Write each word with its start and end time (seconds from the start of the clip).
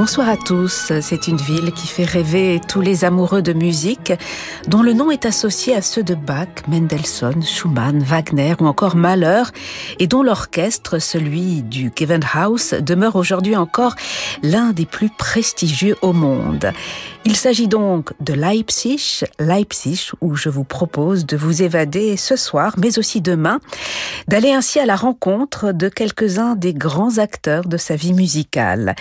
Bonsoir 0.00 0.30
à 0.30 0.38
tous. 0.38 0.92
C'est 1.02 1.28
une 1.28 1.36
ville 1.36 1.72
qui 1.72 1.86
fait 1.86 2.06
rêver 2.06 2.58
tous 2.66 2.80
les 2.80 3.04
amoureux 3.04 3.42
de 3.42 3.52
musique, 3.52 4.14
dont 4.66 4.80
le 4.80 4.94
nom 4.94 5.10
est 5.10 5.26
associé 5.26 5.76
à 5.76 5.82
ceux 5.82 6.02
de 6.02 6.14
Bach, 6.14 6.48
Mendelssohn, 6.68 7.42
Schumann, 7.42 8.02
Wagner 8.02 8.54
ou 8.60 8.66
encore 8.66 8.96
Mahler, 8.96 9.42
et 9.98 10.06
dont 10.06 10.22
l'orchestre, 10.22 11.00
celui 11.00 11.60
du 11.60 11.92
Gewandhaus, 11.94 12.80
demeure 12.80 13.14
aujourd'hui 13.14 13.56
encore 13.56 13.94
l'un 14.42 14.72
des 14.72 14.86
plus 14.86 15.10
prestigieux 15.10 15.98
au 16.00 16.14
monde. 16.14 16.72
Il 17.26 17.36
s'agit 17.36 17.68
donc 17.68 18.14
de 18.20 18.32
Leipzig, 18.32 19.24
Leipzig, 19.38 20.12
où 20.22 20.34
je 20.34 20.48
vous 20.48 20.64
propose 20.64 21.26
de 21.26 21.36
vous 21.36 21.62
évader 21.62 22.16
ce 22.16 22.36
soir, 22.36 22.72
mais 22.78 22.98
aussi 22.98 23.20
demain, 23.20 23.60
d'aller 24.28 24.52
ainsi 24.52 24.80
à 24.80 24.86
la 24.86 24.96
rencontre 24.96 25.72
de 25.72 25.90
quelques-uns 25.90 26.56
des 26.56 26.72
grands 26.72 27.18
acteurs 27.18 27.66
de 27.66 27.76
sa 27.76 27.96
vie 27.96 28.14
musicale. 28.14 28.94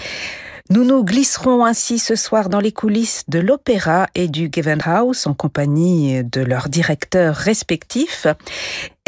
Nous 0.72 0.84
nous 0.84 1.04
glisserons 1.04 1.66
ainsi 1.66 1.98
ce 1.98 2.16
soir 2.16 2.48
dans 2.48 2.60
les 2.60 2.72
coulisses 2.72 3.24
de 3.28 3.40
l'opéra 3.40 4.06
et 4.14 4.28
du 4.28 4.52
Gewandhaus 4.54 5.26
en 5.26 5.34
compagnie 5.34 6.24
de 6.24 6.42
leurs 6.42 6.70
directeurs 6.70 7.36
respectifs. 7.36 8.28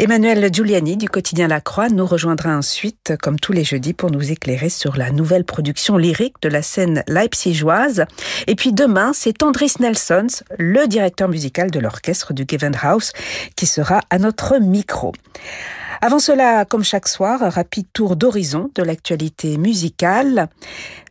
Emmanuel 0.00 0.52
Giuliani 0.52 0.96
du 0.96 1.08
quotidien 1.08 1.46
La 1.46 1.60
Croix 1.60 1.88
nous 1.88 2.04
rejoindra 2.04 2.56
ensuite, 2.56 3.12
comme 3.22 3.38
tous 3.38 3.52
les 3.52 3.62
jeudis, 3.62 3.92
pour 3.92 4.10
nous 4.10 4.32
éclairer 4.32 4.70
sur 4.70 4.96
la 4.96 5.12
nouvelle 5.12 5.44
production 5.44 5.96
lyrique 5.96 6.42
de 6.42 6.48
la 6.48 6.62
scène 6.62 7.04
leipzigoise. 7.06 8.06
Et 8.48 8.56
puis 8.56 8.72
demain, 8.72 9.12
c'est 9.14 9.44
Andris 9.44 9.74
Nelsons, 9.78 10.42
le 10.58 10.88
directeur 10.88 11.28
musical 11.28 11.70
de 11.70 11.78
l'orchestre 11.78 12.32
du 12.32 12.44
Gewandhaus, 12.44 13.12
qui 13.54 13.66
sera 13.66 14.00
à 14.10 14.18
notre 14.18 14.58
micro. 14.58 15.12
Avant 16.04 16.18
cela, 16.18 16.64
comme 16.64 16.82
chaque 16.82 17.06
soir, 17.06 17.44
un 17.44 17.48
rapide 17.48 17.86
tour 17.92 18.16
d'horizon 18.16 18.72
de 18.74 18.82
l'actualité 18.82 19.56
musicale. 19.56 20.48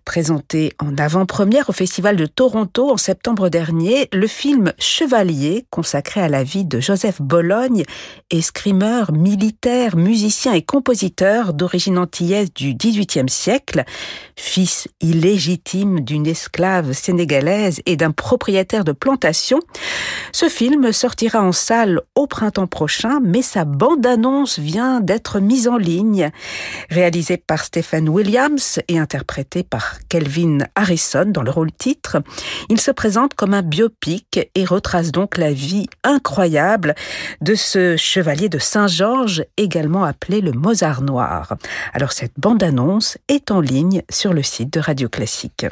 Présenté 0.05 0.73
en 0.79 0.97
avant-première 0.97 1.69
au 1.69 1.73
Festival 1.73 2.15
de 2.15 2.25
Toronto 2.25 2.91
en 2.91 2.97
septembre 2.97 3.49
dernier, 3.49 4.09
le 4.11 4.25
film 4.25 4.73
Chevalier, 4.79 5.65
consacré 5.69 6.21
à 6.21 6.27
la 6.27 6.43
vie 6.43 6.65
de 6.65 6.79
Joseph 6.79 7.21
Bologne, 7.21 7.83
escrimeur, 8.31 9.11
militaire, 9.11 9.95
musicien 9.95 10.53
et 10.53 10.63
compositeur 10.63 11.53
d'origine 11.53 11.99
antillaise 11.99 12.51
du 12.51 12.73
XVIIIe 12.73 13.29
siècle, 13.29 13.83
fils 14.35 14.87
illégitime 15.01 15.99
d'une 16.01 16.25
esclave 16.25 16.93
sénégalaise 16.93 17.81
et 17.85 17.95
d'un 17.95 18.11
propriétaire 18.11 18.83
de 18.83 18.93
plantation. 18.93 19.59
Ce 20.31 20.49
film 20.49 20.91
sortira 20.93 21.41
en 21.41 21.51
salle 21.51 22.01
au 22.15 22.25
printemps 22.25 22.67
prochain, 22.67 23.19
mais 23.23 23.43
sa 23.43 23.65
bande-annonce 23.65 24.57
vient 24.57 24.99
d'être 24.99 25.39
mise 25.39 25.67
en 25.67 25.77
ligne. 25.77 26.31
Réalisé 26.89 27.37
par 27.37 27.63
Stephen 27.63 28.09
Williams 28.09 28.79
et 28.87 28.97
interprété 28.97 29.63
par 29.63 29.90
Kelvin 30.09 30.59
Harrison 30.75 31.25
dans 31.25 31.43
le 31.43 31.51
rôle 31.51 31.71
titre. 31.71 32.17
Il 32.69 32.79
se 32.79 32.91
présente 32.91 33.33
comme 33.33 33.53
un 33.53 33.61
biopic 33.61 34.39
et 34.55 34.65
retrace 34.65 35.11
donc 35.11 35.37
la 35.37 35.53
vie 35.53 35.87
incroyable 36.03 36.95
de 37.41 37.55
ce 37.55 37.97
chevalier 37.97 38.49
de 38.49 38.59
Saint-Georges, 38.59 39.43
également 39.57 40.03
appelé 40.03 40.41
le 40.41 40.51
Mozart 40.51 41.01
noir. 41.01 41.55
Alors 41.93 42.11
cette 42.11 42.33
bande-annonce 42.37 43.17
est 43.27 43.51
en 43.51 43.61
ligne 43.61 44.01
sur 44.09 44.33
le 44.33 44.43
site 44.43 44.73
de 44.73 44.79
Radio 44.79 45.09
Classique. 45.09 45.65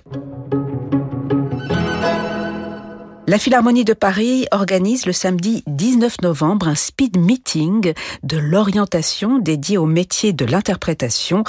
La 3.29 3.37
Philharmonie 3.37 3.85
de 3.85 3.93
Paris 3.93 4.47
organise 4.49 5.05
le 5.05 5.13
samedi 5.13 5.63
19 5.67 6.23
novembre 6.23 6.67
un 6.67 6.73
speed 6.73 7.19
meeting 7.19 7.93
de 8.23 8.37
l'orientation 8.39 9.37
dédié 9.37 9.77
au 9.77 9.85
métier 9.85 10.33
de 10.33 10.45
l'interprétation, 10.45 11.43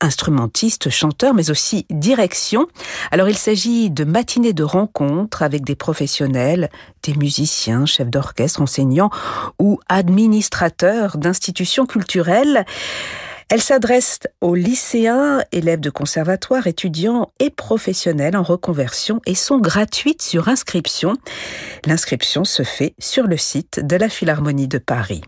instrumentiste, 0.00 0.90
chanteur, 0.90 1.34
mais 1.34 1.50
aussi 1.50 1.86
direction. 1.90 2.68
Alors 3.10 3.28
il 3.28 3.36
s'agit 3.36 3.90
de 3.90 4.04
matinées 4.04 4.52
de 4.52 4.62
rencontres 4.62 5.42
avec 5.42 5.64
des 5.64 5.74
professionnels, 5.74 6.70
des 7.02 7.14
musiciens, 7.14 7.84
chefs 7.84 8.10
d'orchestre, 8.10 8.62
enseignants 8.62 9.10
ou 9.58 9.80
administrateurs 9.88 11.18
d'institutions 11.18 11.84
culturelles. 11.84 12.64
Elle 13.50 13.60
s'adresse 13.60 14.20
aux 14.40 14.54
lycéens, 14.54 15.42
élèves 15.52 15.80
de 15.80 15.90
conservatoire, 15.90 16.66
étudiants 16.66 17.30
et 17.40 17.50
professionnels 17.50 18.36
en 18.36 18.42
reconversion 18.42 19.20
et 19.26 19.34
sont 19.34 19.58
gratuites 19.58 20.22
sur 20.22 20.48
inscription. 20.48 21.14
L'inscription 21.86 22.44
se 22.44 22.62
fait 22.62 22.94
sur 22.98 23.26
le 23.26 23.36
site 23.36 23.80
de 23.84 23.96
la 23.96 24.08
Philharmonie 24.08 24.68
de 24.68 24.78
Paris. 24.78 25.22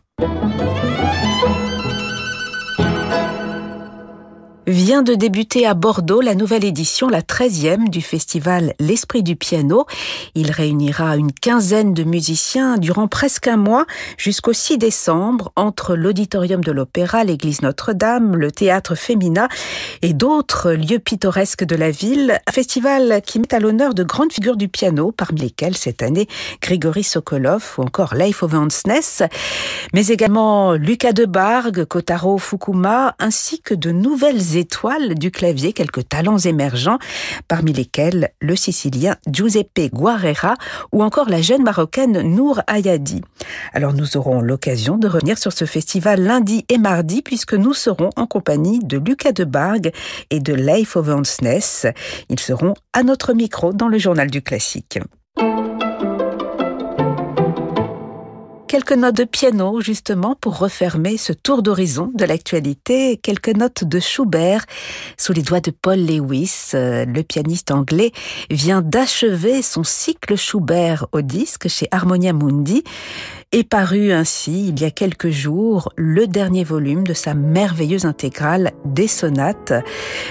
Vient 4.67 5.03
de 5.03 5.15
débuter 5.15 5.65
à 5.65 5.75
Bordeaux 5.75 6.21
la 6.21 6.35
nouvelle 6.35 6.65
édition, 6.65 7.09
la 7.09 7.23
13e 7.23 7.89
du 7.89 8.03
festival 8.03 8.75
L'Esprit 8.81 9.23
du 9.23 9.37
Piano. 9.37 9.87
Il 10.35 10.51
réunira 10.51 11.17
une 11.17 11.33
quinzaine 11.33 11.95
de 11.95 12.03
musiciens 12.03 12.77
durant 12.77 13.07
presque 13.07 13.47
un 13.47 13.57
mois 13.57 13.87
jusqu'au 14.19 14.53
6 14.53 14.79
décembre 14.79 15.53
entre 15.55 15.95
l'auditorium 15.95 16.65
de 16.65 16.73
l'Opéra, 16.73 17.23
l'église 17.23 17.63
Notre-Dame, 17.63 18.37
le 18.37 18.51
théâtre 18.51 18.97
Femina 18.97 19.49
et 20.03 20.13
d'autres 20.13 20.73
lieux 20.73 20.99
pittoresques 20.99 21.65
de 21.65 21.77
la 21.77 21.93
ville. 21.93 22.41
Un 22.47 22.53
festival 22.53 23.23
qui 23.25 23.39
met 23.39 23.55
à 23.55 23.61
l'honneur 23.61 23.95
de 23.95 24.03
grandes 24.03 24.33
figures 24.33 24.57
du 24.57 24.69
piano, 24.69 25.13
parmi 25.13 25.41
lesquelles 25.41 25.77
cette 25.77 26.03
année 26.03 26.27
Grigory 26.61 27.05
Sokolov 27.05 27.75
ou 27.79 27.83
encore 27.83 28.15
Leif 28.15 28.43
Ovansnes, 28.43 29.29
mais 29.95 30.09
également 30.09 30.73
Lucas 30.73 31.13
de 31.13 31.25
Bargue, 31.25 31.85
Kotaro 31.85 32.39
Fukuma, 32.39 33.15
ainsi 33.21 33.61
que 33.61 33.75
de 33.75 33.93
nouvelles 33.93 34.56
étoiles 34.57 35.15
du 35.15 35.31
clavier, 35.31 35.73
quelques 35.73 36.09
talents 36.09 36.39
émergents, 36.39 36.99
parmi 37.49 37.73
lesquels 37.73 38.31
le 38.41 38.57
Sicilien 38.57 39.17
Giuseppe 39.27 39.91
Guarrera 39.93 40.55
ou 40.93 41.03
encore 41.03 41.29
la 41.29 41.43
jeune 41.43 41.63
Marocaine 41.63 42.23
Nour 42.23 42.61
Ayadi. 42.67 43.23
Alors 43.73 43.93
nous 43.93 44.17
aurons 44.17 44.41
l'occasion 44.41 44.99
de 44.99 45.09
revenir 45.09 45.39
sur 45.39 45.53
ce 45.53 45.65
festival 45.65 46.23
lundi 46.23 46.65
et 46.69 46.79
mardi 46.79 47.23
puisque 47.23 47.55
nous 47.55 47.75
serons 47.75 48.11
en 48.17 48.27
compagnie 48.27 48.81
de 48.81 48.99
Lucas 48.99 49.33
de 49.33 49.45
Bargue 49.45 49.93
et 50.31 50.41
de 50.41 50.55
Leif 50.55 50.97
Ovansnes. 50.97 51.93
Ils 52.29 52.41
seront 52.41 52.75
à 52.93 53.03
notre 53.03 53.33
micro 53.33 53.73
dans 53.73 53.89
le 53.89 53.99
journal 53.99 54.31
du 54.31 54.43
classique. 54.43 54.99
Quelques 58.77 58.93
notes 58.93 59.17
de 59.17 59.25
piano 59.25 59.81
justement 59.81 60.37
pour 60.39 60.59
refermer 60.59 61.17
ce 61.17 61.33
tour 61.33 61.63
d'horizon 61.63 62.11
de 62.15 62.27
l'actualité, 62.27 63.17
quelques 63.17 63.57
notes 63.57 63.85
de 63.85 63.99
Schubert. 63.99 64.67
Sous 65.17 65.33
les 65.33 65.41
doigts 65.41 65.61
de 65.61 65.71
Paul 65.71 65.99
Lewis, 65.99 66.73
euh, 66.75 67.07
le 67.07 67.23
pianiste 67.23 67.71
anglais 67.71 68.13
vient 68.51 68.83
d'achever 68.83 69.63
son 69.63 69.83
cycle 69.83 70.37
Schubert 70.37 71.07
au 71.13 71.23
disque 71.23 71.69
chez 71.69 71.89
Harmonia 71.91 72.35
Mundi. 72.35 72.85
Et 73.51 73.65
paru 73.65 74.13
ainsi 74.13 74.69
il 74.69 74.79
y 74.79 74.85
a 74.85 74.91
quelques 74.91 75.31
jours 75.31 75.91
le 75.97 76.27
dernier 76.27 76.63
volume 76.63 77.07
de 77.07 77.15
sa 77.15 77.33
merveilleuse 77.33 78.05
intégrale 78.05 78.73
des 78.85 79.09
sonates, 79.09 79.73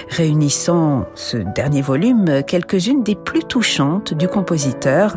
réunissant 0.08 1.06
ce 1.16 1.38
dernier 1.38 1.82
volume 1.82 2.44
quelques-unes 2.46 3.02
des 3.02 3.16
plus 3.16 3.42
touchantes 3.42 4.14
du 4.14 4.28
compositeur 4.28 5.16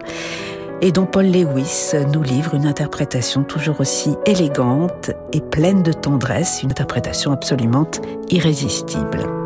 et 0.82 0.92
dont 0.92 1.06
Paul 1.06 1.28
Lewis 1.28 1.94
nous 2.14 2.24
livre 2.24 2.56
une 2.56 2.66
interprétation 2.66 3.44
toujours 3.44 3.80
aussi 3.82 4.16
élégante 4.26 5.12
et 5.34 5.42
pleine 5.42 5.84
de 5.84 5.94
tendresse, 5.94 6.62
une 6.64 6.72
interprétation 6.72 7.32
absolument 7.32 7.90
irrésistible. 8.30 9.39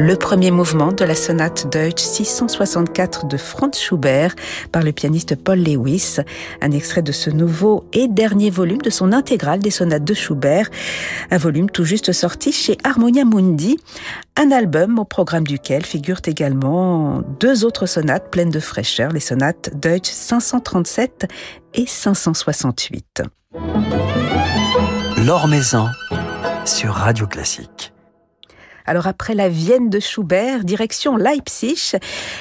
Le 0.00 0.16
premier 0.16 0.50
mouvement 0.50 0.92
de 0.92 1.04
la 1.04 1.14
sonate 1.14 1.70
Deutsch 1.70 2.00
664 2.00 3.26
de 3.26 3.36
Franz 3.36 3.78
Schubert 3.78 4.34
par 4.72 4.82
le 4.82 4.92
pianiste 4.92 5.36
Paul 5.36 5.58
Lewis, 5.58 6.16
un 6.62 6.70
extrait 6.70 7.02
de 7.02 7.12
ce 7.12 7.28
nouveau 7.28 7.84
et 7.92 8.08
dernier 8.08 8.48
volume 8.48 8.80
de 8.80 8.88
son 8.88 9.12
intégrale 9.12 9.58
des 9.60 9.70
sonates 9.70 10.04
de 10.04 10.14
Schubert, 10.14 10.70
un 11.30 11.36
volume 11.36 11.68
tout 11.68 11.84
juste 11.84 12.12
sorti 12.12 12.50
chez 12.50 12.78
Harmonia 12.82 13.26
Mundi, 13.26 13.76
un 14.36 14.50
album 14.52 14.98
au 14.98 15.04
programme 15.04 15.46
duquel 15.46 15.84
figurent 15.84 16.22
également 16.24 17.22
deux 17.38 17.66
autres 17.66 17.84
sonates 17.84 18.30
pleines 18.30 18.50
de 18.50 18.60
fraîcheur, 18.60 19.12
les 19.12 19.20
sonates 19.20 19.70
Deutsch 19.78 20.08
537 20.08 21.28
et 21.74 21.84
568. 21.86 23.22
L'Or 25.26 25.46
Maison 25.46 25.88
sur 26.64 26.94
Radio 26.94 27.26
Classique. 27.26 27.92
Alors 28.90 29.06
après 29.06 29.36
la 29.36 29.48
Vienne 29.48 29.88
de 29.88 30.00
Schubert, 30.00 30.64
direction 30.64 31.16
Leipzig. 31.16 31.92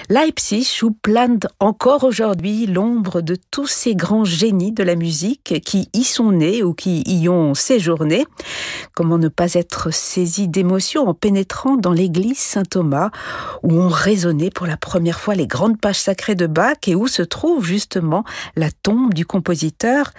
Leipzig 0.09 0.79
où 0.81 0.89
plane 0.89 1.37
encore 1.59 2.03
aujourd'hui 2.03 2.65
l'ombre 2.65 3.21
de 3.21 3.37
tous 3.51 3.67
ces 3.67 3.93
grands 3.93 4.25
génies 4.25 4.71
de 4.71 4.81
la 4.81 4.95
musique 4.95 5.61
qui 5.63 5.89
y 5.93 6.03
sont 6.03 6.31
nés 6.31 6.63
ou 6.63 6.73
qui 6.73 7.03
y 7.05 7.29
ont 7.29 7.53
séjourné. 7.53 8.25
Comment 8.95 9.19
ne 9.19 9.27
pas 9.27 9.53
être 9.53 9.93
saisi 9.93 10.47
d'émotion 10.47 11.07
en 11.07 11.13
pénétrant 11.13 11.77
dans 11.77 11.93
l'église 11.93 12.39
Saint-Thomas 12.39 13.11
où 13.61 13.71
ont 13.71 13.87
résonné 13.87 14.49
pour 14.49 14.65
la 14.65 14.75
première 14.75 15.19
fois 15.19 15.35
les 15.35 15.45
grandes 15.45 15.79
pages 15.79 15.99
sacrées 15.99 16.33
de 16.33 16.47
Bach 16.47 16.77
et 16.87 16.95
où 16.95 17.05
se 17.05 17.21
trouve 17.21 17.63
justement 17.63 18.23
la 18.55 18.71
tombe 18.71 19.13
du 19.13 19.23
compositeur. 19.23 20.09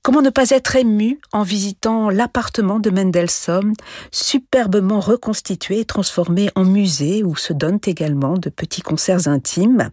Comment 0.00 0.22
ne 0.22 0.30
pas 0.30 0.48
être 0.48 0.76
ému 0.76 1.20
en 1.32 1.42
visitant 1.42 2.08
l'appartement 2.08 2.78
de 2.78 2.88
Mendelssohn, 2.88 3.74
superbement 4.10 5.00
reconstitué 5.00 5.57
et 5.70 5.84
transformé 5.84 6.50
en 6.54 6.64
musée 6.64 7.22
où 7.22 7.36
se 7.36 7.52
donnent 7.52 7.80
également 7.86 8.34
de 8.38 8.48
petits 8.48 8.82
concerts 8.82 9.28
intimes. 9.28 9.90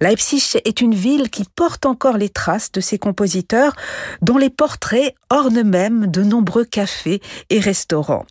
Leipzig 0.00 0.58
est 0.64 0.80
une 0.80 0.94
ville 0.94 1.30
qui 1.30 1.44
porte 1.44 1.86
encore 1.86 2.16
les 2.16 2.28
traces 2.28 2.72
de 2.72 2.80
ses 2.80 2.98
compositeurs, 2.98 3.74
dont 4.22 4.38
les 4.38 4.50
portraits 4.50 5.14
ornent 5.30 5.62
même 5.62 6.06
de 6.06 6.22
nombreux 6.22 6.64
cafés 6.64 7.20
et 7.50 7.60
restaurants. 7.60 8.26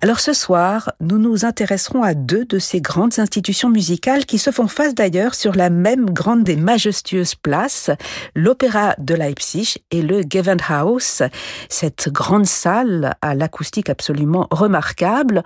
Alors 0.00 0.20
ce 0.20 0.34
soir, 0.34 0.92
nous 1.00 1.18
nous 1.18 1.46
intéresserons 1.46 2.02
à 2.02 2.12
deux 2.12 2.44
de 2.44 2.58
ces 2.58 2.82
grandes 2.82 3.18
institutions 3.18 3.70
musicales 3.70 4.26
qui 4.26 4.36
se 4.36 4.50
font 4.50 4.68
face 4.68 4.94
d'ailleurs 4.94 5.34
sur 5.34 5.54
la 5.54 5.70
même 5.70 6.10
grande 6.10 6.46
et 6.48 6.56
majestueuse 6.56 7.34
place, 7.36 7.90
l'Opéra 8.34 8.94
de 8.98 9.14
Leipzig 9.14 9.76
et 9.90 10.02
le 10.02 10.20
Gewandhaus, 10.20 11.22
cette 11.70 12.10
grande 12.10 12.44
salle 12.44 13.14
à 13.22 13.34
l'acoustique 13.34 13.88
absolument 13.88 14.46
remarquable 14.50 15.42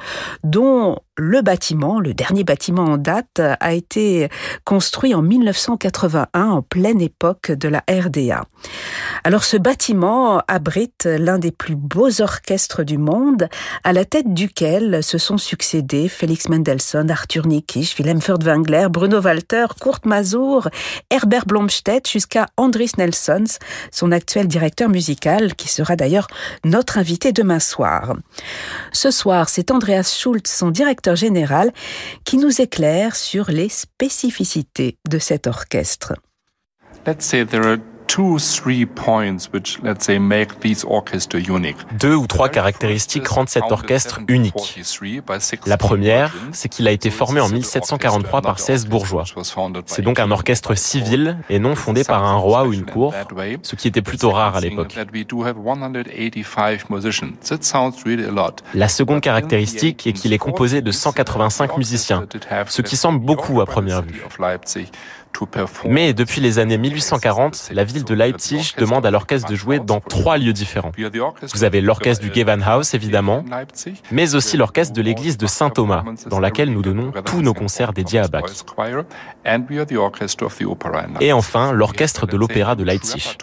dont 0.49 0.99
le 1.19 1.43
bâtiment, 1.43 1.99
le 2.01 2.15
dernier 2.15 2.45
bâtiment 2.45 2.85
en 2.85 2.97
date, 2.97 3.41
a 3.41 3.75
été 3.75 4.29
construit 4.65 5.15
en 5.15 5.23
1981 5.23 6.47
en 6.47 6.63
pleine 6.63 7.01
époque 7.01 7.51
de 7.51 7.69
la 7.69 7.83
RDA. 7.91 8.45
Alors 9.25 9.45
ce 9.45 9.57
bâtiment 9.57 10.41
abrite 10.47 11.07
l'un 11.07 11.39
des 11.39 11.51
plus 11.51 11.75
beaux 11.75 12.21
orchestres 12.23 12.85
du 12.85 12.99
monde, 12.99 13.49
à 13.83 13.93
la 13.93 14.05
tête 14.05 14.33
duquel 14.33 15.03
se 15.03 15.19
sont 15.19 15.39
succédés 15.39 16.09
Félix 16.09 16.49
Mendelssohn, 16.49 17.11
Arthur 17.11 17.47
Nikisch, 17.47 17.97
Wilhelm 17.99 18.21
Furtwängler, 18.21 18.87
Bruno 18.89 19.21
Walter, 19.21 19.67
Kurt 19.81 20.07
Mazur, 20.07 20.69
Herbert 21.11 21.47
Blomstedt 21.47 22.09
jusqu'à 22.09 22.47
Andris 22.57 22.93
Nelsons, 22.97 23.59
son 23.91 24.13
actuel 24.13 24.47
directeur 24.47 24.89
musical, 24.89 25.55
qui 25.57 25.69
sera 25.69 25.97
d'ailleurs 25.97 26.29
notre 26.65 26.99
invité 26.99 27.33
demain 27.33 27.59
soir. 27.59 28.15
Ce 28.93 29.11
soir, 29.11 29.49
c'est 29.49 29.73
Andreas 29.73 30.17
Schultz, 30.17 30.51
son 30.51 30.71
directeur 30.71 31.08
général, 31.17 31.73
qui 32.25 32.37
nous 32.37 32.61
éclaire 32.61 33.17
sur 33.17 33.51
les 33.51 33.69
spécificités 33.69 34.97
de 35.09 35.19
cet 35.19 35.47
orchestre. 35.47 36.15
Deux 41.99 42.15
ou 42.15 42.27
trois 42.27 42.49
caractéristiques 42.49 43.29
rendent 43.29 43.49
cet 43.49 43.71
orchestre 43.71 44.21
unique. 44.29 44.81
La 45.67 45.77
première, 45.77 46.35
c'est 46.53 46.69
qu'il 46.69 46.89
a 46.89 46.91
été 46.91 47.11
formé 47.11 47.41
en 47.41 47.49
1743 47.49 48.43
par 48.43 48.59
16 48.59 48.87
bourgeois. 48.87 49.25
C'est 49.87 50.03
donc 50.03 50.19
un 50.19 50.31
orchestre 50.31 50.75
civil 50.75 51.39
et 51.51 51.59
non 51.59 51.75
fondé 51.75 52.03
par 52.03 52.25
un 52.25 52.37
roi 52.37 52.65
ou 52.65 52.73
une 52.73 52.85
cour, 52.85 53.15
ce 53.63 53.77
qui 53.77 53.89
était 53.89 54.03
plutôt 54.03 54.31
rare 54.31 54.57
à 54.57 54.61
l'époque. 54.61 54.97
La 58.75 58.89
seconde 58.89 59.21
caractéristique 59.21 60.07
est 60.07 60.13
qu'il 60.13 60.33
est 60.33 60.39
composé 60.39 60.81
de 60.81 60.91
185 60.91 61.77
musiciens, 61.77 62.27
ce 62.69 62.83
qui 62.83 62.97
semble 62.97 63.21
beaucoup 63.21 63.61
à 63.61 63.67
première 63.67 64.03
vue. 64.03 64.23
Mais 65.85 66.13
depuis 66.13 66.41
les 66.41 66.59
années 66.59 66.79
1840, 66.79 67.71
la 67.73 67.85
ville 67.85 68.05
de 68.05 68.15
Leipzig 68.15 68.75
demande 68.77 69.07
à 69.07 69.11
l'orchestre 69.11 69.49
de 69.49 69.55
jouer 69.57 69.79
dans 69.79 70.01
trois 70.01 70.39
lieux 70.39 70.53
différents. 70.53 70.93
Vous 71.55 71.65
avez 71.65 71.81
l'orchestre 71.81 72.25
du 72.25 72.33
Gewandhaus, 72.33 72.95
évidemment, 72.95 73.45
mais 74.11 74.35
aussi 74.35 74.57
l'orchestre 74.57 74.95
de 74.95 75.03
l'église 75.03 75.37
de 75.37 75.47
Saint-Thomas, 75.47 76.05
dans 76.29 76.41
laquelle 76.41 76.73
nous 76.73 76.83
donnons 76.83 77.13
tous 77.25 77.43
nos 77.43 77.55
concerts 77.55 77.93
dédiés 77.93 78.21
à 78.21 78.29
Bach. 78.29 78.45
Et 81.21 81.33
enfin, 81.33 81.73
l'orchestre 81.73 82.27
de 82.27 82.37
l'opéra 82.37 82.75
de 82.75 82.85
Leipzig. 82.85 83.37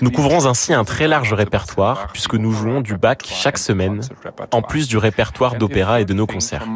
Nous 0.00 0.10
couvrons 0.10 0.46
ainsi 0.46 0.74
un 0.74 0.84
très 0.84 1.08
large 1.08 1.32
répertoire, 1.32 2.08
puisque 2.12 2.34
nous 2.34 2.52
jouons 2.52 2.80
du 2.80 2.96
Bach 2.96 3.18
chaque 3.24 3.58
semaine, 3.58 4.00
en 4.52 4.62
plus 4.62 4.88
du 4.88 4.96
répertoire 4.96 5.56
d'opéra 5.56 6.00
et 6.00 6.04
de 6.04 6.14
nos 6.14 6.26
concerts. 6.26 6.66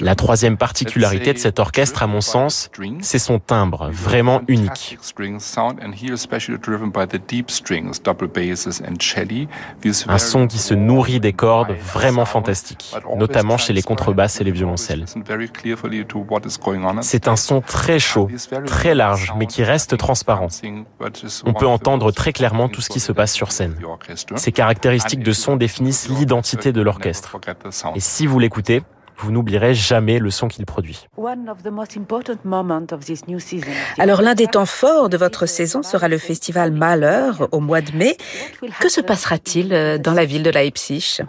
La 0.00 0.14
troisième 0.14 0.56
particularité 0.56 1.32
de 1.32 1.38
cet 1.38 1.58
orchestre, 1.58 2.02
à 2.02 2.06
mon 2.06 2.20
sens, 2.20 2.70
c'est 3.00 3.18
son 3.18 3.38
timbre, 3.38 3.90
vraiment 3.92 4.42
unique. 4.48 4.98
Un 10.08 10.18
son 10.18 10.46
qui 10.46 10.58
se 10.58 10.74
nourrit 10.74 11.20
des 11.20 11.32
cordes, 11.32 11.72
vraiment 11.72 12.24
fantastique, 12.24 12.94
notamment 13.16 13.56
chez 13.56 13.72
les 13.72 13.82
contrebasses 13.82 14.40
et 14.40 14.44
les 14.44 14.50
violoncelles. 14.50 15.04
C'est 17.00 17.28
un 17.28 17.36
son 17.36 17.60
très 17.60 17.98
chaud, 17.98 18.28
très 18.66 18.94
large, 18.94 19.32
mais 19.36 19.46
qui 19.46 19.62
reste 19.62 19.96
transparent. 19.96 20.48
On 21.44 21.52
peut 21.54 21.66
entendre 21.66 22.12
très 22.12 22.32
clairement 22.32 22.68
tout 22.68 22.80
ce 22.80 22.88
qui 22.88 23.00
se 23.00 23.12
passe 23.12 23.32
sur 23.32 23.52
scène. 23.52 23.76
Ces 24.36 24.52
caractéristiques 24.52 25.22
de 25.22 25.32
son 25.32 25.56
définissent 25.56 26.08
l'identité 26.08 26.72
de 26.72 26.82
l'orchestre. 26.82 27.38
Et 27.94 28.00
si 28.00 28.26
vous 28.26 28.38
l'écoutez, 28.38 28.82
vous 29.18 29.32
n'oublierez 29.32 29.74
jamais 29.74 30.18
le 30.18 30.30
son 30.30 30.48
qu'il 30.48 30.64
produit. 30.64 31.06
Alors 33.98 34.22
l'un 34.22 34.34
des 34.34 34.46
temps 34.46 34.66
forts 34.66 35.08
de 35.08 35.16
votre 35.16 35.46
saison 35.46 35.82
sera 35.82 36.08
le 36.08 36.18
festival 36.18 36.70
Malheur 36.72 37.48
au 37.52 37.60
mois 37.60 37.80
de 37.80 37.92
mai. 37.96 38.16
Que 38.80 38.88
se 38.88 39.00
passera-t-il 39.00 39.72
euh, 39.72 39.98
dans 39.98 40.14
la 40.14 40.24
ville 40.24 40.44
de 40.44 40.50
Leipzig? 40.50 41.22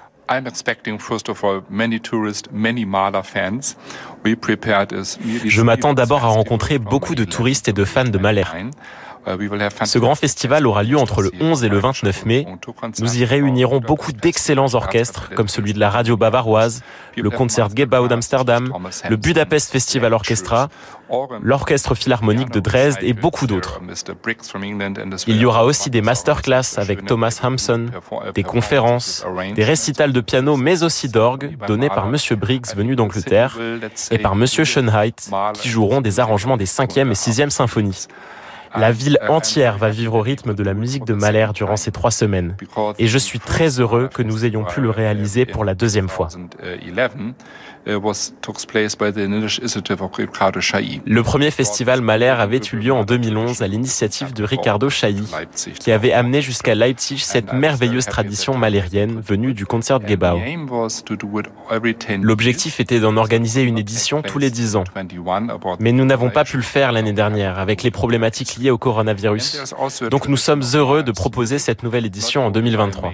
Je 5.45 5.61
m'attends 5.61 5.93
d'abord 5.95 6.23
à 6.23 6.27
rencontrer 6.27 6.77
beaucoup 6.77 7.15
de 7.15 7.23
touristes 7.23 7.67
et 7.67 7.73
de 7.73 7.83
fans 7.83 8.03
de 8.03 8.17
Mahler. 8.19 8.43
Ce 9.85 9.99
grand 9.99 10.15
festival 10.15 10.65
aura 10.65 10.83
lieu 10.83 10.97
entre 10.97 11.21
le 11.21 11.31
11 11.39 11.63
et 11.63 11.69
le 11.69 11.79
29 11.79 12.25
mai. 12.25 12.47
Nous 12.99 13.17
y 13.17 13.25
réunirons 13.25 13.79
beaucoup 13.79 14.11
d'excellents 14.11 14.73
orchestres 14.73 15.29
comme 15.35 15.47
celui 15.47 15.73
de 15.73 15.79
la 15.79 15.89
radio 15.89 16.17
bavaroise, 16.17 16.81
le 17.15 17.29
Concertgebouw 17.29 18.07
d'Amsterdam, 18.07 18.73
le 19.09 19.15
Budapest 19.15 19.71
Festival 19.71 20.13
Orchestra, 20.13 20.69
l'Orchestre 21.41 21.95
Philharmonique 21.95 22.51
de 22.51 22.59
Dresde 22.59 22.99
et 23.01 23.13
beaucoup 23.13 23.47
d'autres. 23.47 23.81
Il 25.27 25.37
y 25.37 25.45
aura 25.45 25.65
aussi 25.65 25.89
des 25.89 26.01
masterclass 26.01 26.77
avec 26.77 27.05
Thomas 27.05 27.39
Hampson, 27.43 27.87
des 28.33 28.43
conférences, 28.43 29.25
des 29.55 29.63
récitals 29.63 30.13
de 30.13 30.21
piano 30.21 30.55
mais 30.57 30.83
aussi 30.83 31.09
d'orgue 31.09 31.57
donnés 31.67 31.89
par 31.89 32.07
Monsieur 32.07 32.35
Briggs 32.35 32.73
venu 32.75 32.95
d'Angleterre 32.95 33.57
et 34.11 34.17
par 34.17 34.35
Monsieur 34.35 34.63
Schönheit 34.63 35.29
qui 35.53 35.69
joueront 35.69 36.01
des 36.01 36.19
arrangements 36.19 36.57
des 36.57 36.65
5e 36.67 37.09
et 37.09 37.13
6e 37.13 37.49
symphonies. 37.49 38.07
La 38.75 38.91
ville 38.91 39.17
entière 39.27 39.77
va 39.77 39.89
vivre 39.89 40.15
au 40.15 40.21
rythme 40.21 40.53
de 40.53 40.63
la 40.63 40.73
musique 40.73 41.05
de 41.05 41.13
Mahler 41.13 41.47
durant 41.53 41.75
ces 41.75 41.91
trois 41.91 42.11
semaines. 42.11 42.55
Et 42.97 43.07
je 43.07 43.17
suis 43.17 43.39
très 43.39 43.79
heureux 43.79 44.09
que 44.13 44.21
nous 44.21 44.45
ayons 44.45 44.63
pu 44.63 44.81
le 44.81 44.89
réaliser 44.89 45.45
pour 45.45 45.65
la 45.65 45.75
deuxième 45.75 46.09
fois. 46.09 46.29
Le 51.05 51.21
premier 51.21 51.51
festival 51.51 52.01
Mahler 52.01 52.25
avait 52.27 52.61
eu 52.71 52.75
lieu 52.75 52.93
en 52.93 53.03
2011 53.03 53.61
à 53.61 53.67
l'initiative 53.67 54.33
de 54.33 54.43
Riccardo 54.43 54.89
Chailly, 54.89 55.31
qui 55.79 55.91
avait 55.91 56.13
amené 56.13 56.41
jusqu'à 56.41 56.75
Leipzig 56.75 57.19
cette 57.19 57.53
merveilleuse 57.53 58.05
tradition 58.05 58.57
malérienne 58.57 59.21
venue 59.21 59.53
du 59.53 59.65
Concertgebouw. 59.65 60.39
L'objectif 62.21 62.79
était 62.79 62.99
d'en 62.99 63.17
organiser 63.17 63.63
une 63.63 63.77
édition 63.77 64.21
tous 64.21 64.39
les 64.39 64.51
dix 64.51 64.75
ans. 64.75 64.83
Mais 65.79 65.91
nous 65.91 66.05
n'avons 66.05 66.29
pas 66.29 66.43
pu 66.43 66.57
le 66.57 66.63
faire 66.63 66.91
l'année 66.91 67.13
dernière 67.13 67.59
avec 67.59 67.81
les 67.83 67.91
problématiques 67.91 68.58
liées 68.59 68.71
au 68.71 68.77
coronavirus. 68.77 69.73
Donc 70.11 70.27
nous 70.27 70.37
sommes 70.37 70.63
heureux 70.73 71.03
de 71.03 71.11
proposer 71.11 71.59
cette 71.59 71.83
nouvelle 71.83 72.05
édition 72.05 72.45
en 72.45 72.51
2023. 72.51 73.11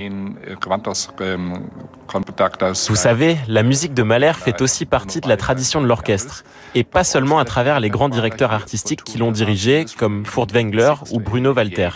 Vous 2.90 2.96
savez, 2.96 3.38
la 3.48 3.64
musique 3.64 3.94
de 3.94 4.04
Mahler 4.04 4.34
fait 4.34 4.62
aussi 4.62 4.86
partie 4.86 5.22
de 5.22 5.28
la 5.28 5.38
tradition 5.38 5.82
de 5.82 5.88
l'orchestre, 5.88 6.44
et 6.74 6.84
pas 6.84 7.04
seulement 7.04 7.40
à 7.40 7.46
travers 7.46 7.80
les 7.80 7.90
grands 7.90 8.10
directeurs 8.10 8.52
artistiques 8.52 9.04
qui 9.04 9.18
l'ont 9.18 9.32
dirigé, 9.32 9.86
comme 9.98 10.25
Furtwängler 10.25 10.94
ou 11.12 11.20
Bruno 11.20 11.54
Walter. 11.54 11.90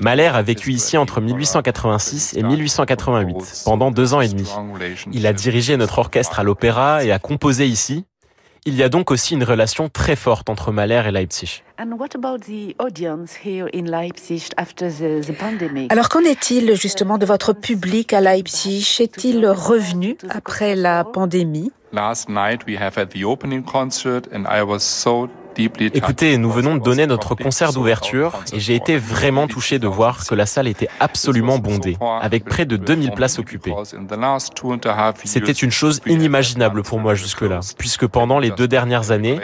Mahler 0.00 0.30
a 0.32 0.42
vécu 0.42 0.72
ici 0.72 0.96
entre 0.96 1.20
1886 1.20 2.34
et 2.36 2.42
1888, 2.42 3.62
pendant 3.64 3.90
deux 3.90 4.14
ans 4.14 4.20
et 4.20 4.28
demi. 4.28 4.50
Il 5.12 5.26
a 5.26 5.32
dirigé 5.32 5.76
notre 5.76 5.98
orchestre 5.98 6.40
à 6.40 6.42
l'opéra 6.42 7.04
et 7.04 7.12
a 7.12 7.18
composé 7.18 7.66
ici. 7.66 8.06
Il 8.66 8.74
y 8.76 8.82
a 8.82 8.90
donc 8.90 9.10
aussi 9.10 9.34
une 9.34 9.44
relation 9.44 9.88
très 9.88 10.16
forte 10.16 10.50
entre 10.50 10.70
Mahler 10.70 11.02
et 11.06 11.10
Leipzig. 11.10 11.62
Alors 15.88 16.08
qu'en 16.10 16.20
est-il 16.20 16.74
justement 16.74 17.16
de 17.16 17.24
votre 17.24 17.54
public 17.54 18.12
à 18.12 18.20
Leipzig? 18.20 18.98
Est-il 19.00 19.46
revenu 19.46 20.18
après 20.28 20.76
la 20.76 21.04
pandémie? 21.04 21.72
Écoutez, 25.56 26.38
nous 26.38 26.50
venons 26.50 26.76
de 26.76 26.82
donner 26.82 27.06
notre 27.06 27.34
concert 27.34 27.72
d'ouverture 27.72 28.42
et 28.52 28.60
j'ai 28.60 28.74
été 28.74 28.96
vraiment 28.96 29.46
touché 29.46 29.78
de 29.78 29.86
voir 29.86 30.26
que 30.26 30.34
la 30.34 30.46
salle 30.46 30.68
était 30.68 30.88
absolument 31.00 31.58
bondée, 31.58 31.96
avec 32.20 32.44
près 32.44 32.64
de 32.64 32.76
2000 32.76 33.12
places 33.12 33.38
occupées. 33.38 33.74
C'était 35.24 35.52
une 35.52 35.70
chose 35.70 36.00
inimaginable 36.06 36.82
pour 36.82 37.00
moi 37.00 37.14
jusque-là, 37.14 37.60
puisque 37.78 38.06
pendant 38.06 38.38
les 38.38 38.50
deux 38.50 38.68
dernières 38.68 39.10
années, 39.10 39.38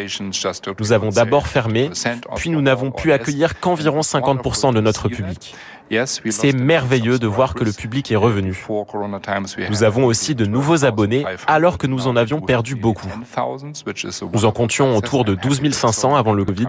nous 0.78 0.92
avons 0.92 1.08
d'abord 1.10 1.46
fermé, 1.46 1.90
puis 2.36 2.50
nous 2.50 2.62
n'avons 2.62 2.90
pu 2.90 3.12
accueillir 3.12 3.58
qu'environ 3.60 4.00
50% 4.00 4.74
de 4.74 4.80
notre 4.80 5.08
public. 5.08 5.54
C'est 6.30 6.52
merveilleux 6.52 7.18
de 7.18 7.26
voir 7.26 7.54
que 7.54 7.64
le 7.64 7.72
public 7.72 8.10
est 8.10 8.16
revenu. 8.16 8.66
Nous 9.68 9.82
avons 9.82 10.04
aussi 10.04 10.34
de 10.34 10.46
nouveaux 10.46 10.84
abonnés 10.84 11.24
alors 11.46 11.78
que 11.78 11.86
nous 11.86 12.06
en 12.06 12.16
avions 12.16 12.40
perdu 12.40 12.74
beaucoup. 12.74 13.08
Nous 14.32 14.44
en 14.44 14.52
comptions 14.52 14.96
autour 14.96 15.24
de 15.24 15.34
12 15.34 15.70
500 15.72 16.16
avant 16.16 16.34
le 16.34 16.44
Covid 16.44 16.66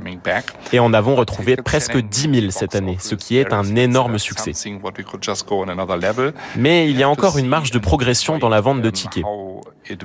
et 0.71 0.79
en 0.79 0.93
avons 0.93 1.15
retrouvé 1.15 1.55
presque 1.55 1.97
10 1.97 2.39
000 2.41 2.51
cette 2.51 2.75
année, 2.75 2.97
ce 2.99 3.15
qui 3.15 3.37
est 3.37 3.53
un 3.53 3.75
énorme 3.75 4.17
succès. 4.19 4.51
Mais 6.55 6.89
il 6.89 6.97
y 6.97 7.03
a 7.03 7.09
encore 7.09 7.37
une 7.37 7.47
marge 7.47 7.71
de 7.71 7.79
progression 7.79 8.37
dans 8.37 8.49
la 8.49 8.61
vente 8.61 8.81
de 8.81 8.89
tickets. 8.89 9.23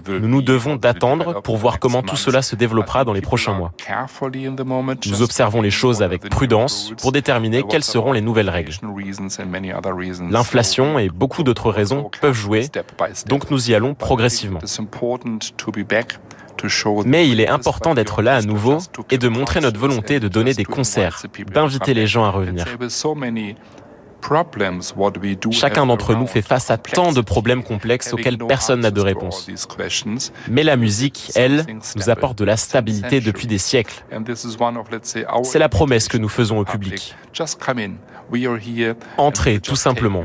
Nous 0.08 0.28
nous 0.28 0.42
devons 0.42 0.76
d'attendre 0.76 1.42
pour 1.42 1.56
voir 1.56 1.78
comment 1.78 2.02
tout 2.02 2.16
cela 2.16 2.42
se 2.42 2.56
développera 2.56 3.04
dans 3.04 3.12
les 3.12 3.20
prochains 3.20 3.54
mois. 3.54 3.72
Nous 5.06 5.22
observons 5.22 5.62
les 5.62 5.70
choses 5.70 6.02
avec 6.02 6.28
prudence 6.28 6.92
pour 7.00 7.12
déterminer 7.12 7.62
quelles 7.68 7.84
seront 7.84 8.12
les 8.12 8.20
nouvelles 8.20 8.50
règles. 8.50 8.72
L'inflation 10.30 10.98
et 10.98 11.08
beaucoup 11.08 11.42
d'autres 11.42 11.70
raisons 11.70 12.10
peuvent 12.20 12.34
jouer, 12.34 12.68
donc 13.26 13.50
nous 13.50 13.70
y 13.70 13.74
allons 13.74 13.94
progressivement. 13.94 14.60
Mais 17.06 17.28
il 17.28 17.40
est 17.40 17.48
important 17.48 17.94
d'être 17.94 18.22
là 18.22 18.36
à 18.36 18.42
nouveau 18.42 18.78
et 19.10 19.18
de 19.18 19.28
montrer 19.28 19.60
notre 19.60 19.78
volonté 19.78 20.20
de 20.20 20.28
donner 20.28 20.54
des 20.54 20.64
concerts, 20.64 21.22
d'inviter 21.52 21.94
les 21.94 22.06
gens 22.06 22.24
à 22.24 22.30
revenir. 22.30 22.66
Chacun 25.50 25.86
d'entre 25.86 26.14
nous 26.14 26.26
fait 26.26 26.42
face 26.42 26.70
à 26.70 26.78
tant 26.78 27.12
de 27.12 27.20
problèmes 27.20 27.62
complexes 27.62 28.12
auxquels 28.12 28.38
personne 28.38 28.80
n'a 28.80 28.90
de 28.90 29.00
réponse. 29.00 29.48
Mais 30.48 30.62
la 30.62 30.76
musique, 30.76 31.32
elle, 31.34 31.66
nous 31.96 32.10
apporte 32.10 32.38
de 32.38 32.44
la 32.44 32.56
stabilité 32.56 33.20
depuis 33.20 33.46
des 33.46 33.58
siècles. 33.58 34.04
C'est 35.42 35.58
la 35.58 35.68
promesse 35.68 36.08
que 36.08 36.18
nous 36.18 36.28
faisons 36.28 36.58
au 36.58 36.64
public. 36.64 37.14
Entrez 39.16 39.60
tout 39.60 39.76
simplement, 39.76 40.24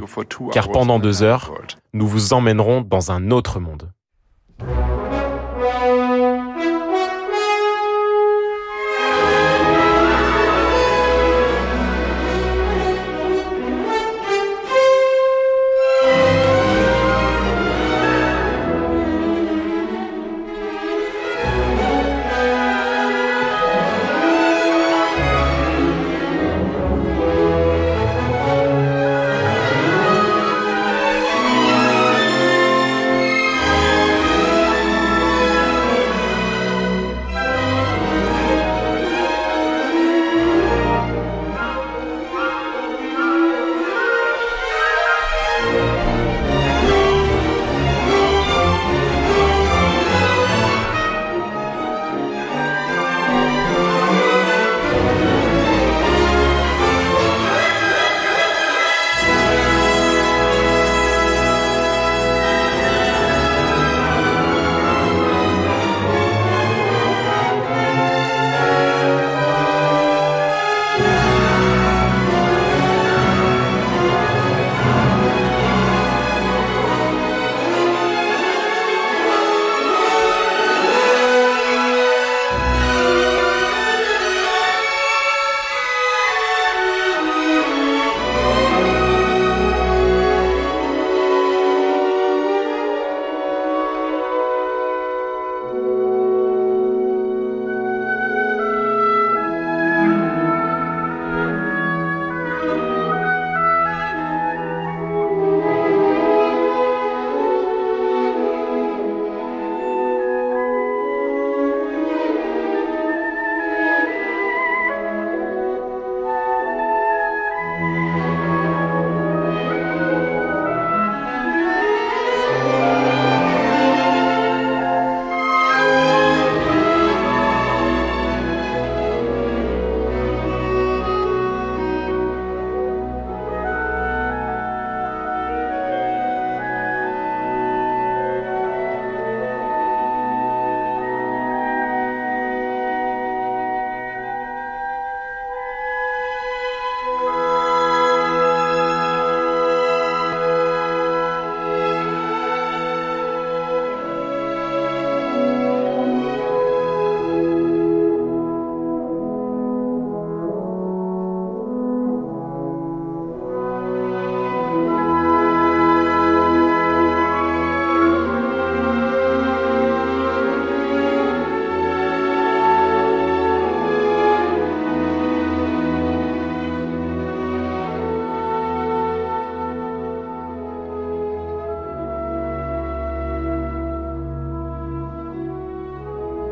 car 0.52 0.70
pendant 0.70 1.00
deux 1.00 1.24
heures, 1.24 1.54
nous 1.94 2.08
vous 2.08 2.34
emmènerons 2.34 2.82
dans 2.82 3.12
un 3.12 3.32
autre 3.32 3.60
monde. 3.60 3.92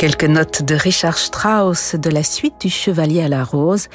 Quelques 0.06 0.26
notes 0.26 0.62
de 0.62 0.76
Richard 0.76 1.18
Strauss 1.18 1.96
de 1.96 2.12
la 2.12 2.22
suite 2.22 2.62
du 2.62 2.70
Chevalier 2.70 3.24
à 3.24 3.28
la 3.28 3.44
Rose 3.44 3.88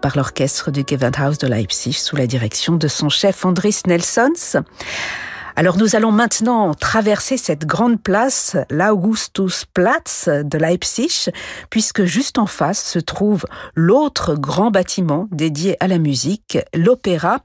par 0.00 0.16
l'orchestre 0.16 0.70
du 0.70 0.84
Gewandhaus 0.88 1.38
de 1.38 1.48
Leipzig 1.48 1.94
sous 1.94 2.14
la 2.14 2.28
direction 2.28 2.76
de 2.76 2.86
son 2.86 3.08
chef 3.08 3.44
Andris 3.44 3.80
Nelsons. 3.88 4.62
Alors 5.58 5.78
nous 5.78 5.96
allons 5.96 6.12
maintenant 6.12 6.74
traverser 6.74 7.38
cette 7.38 7.64
grande 7.64 7.98
place, 8.02 8.58
l'Augustusplatz 8.68 10.28
de 10.28 10.58
Leipzig, 10.58 11.30
puisque 11.70 12.04
juste 12.04 12.36
en 12.36 12.44
face 12.44 12.84
se 12.84 12.98
trouve 12.98 13.46
l'autre 13.74 14.34
grand 14.34 14.70
bâtiment 14.70 15.28
dédié 15.32 15.82
à 15.82 15.88
la 15.88 15.96
musique, 15.96 16.58
l'opéra. 16.74 17.38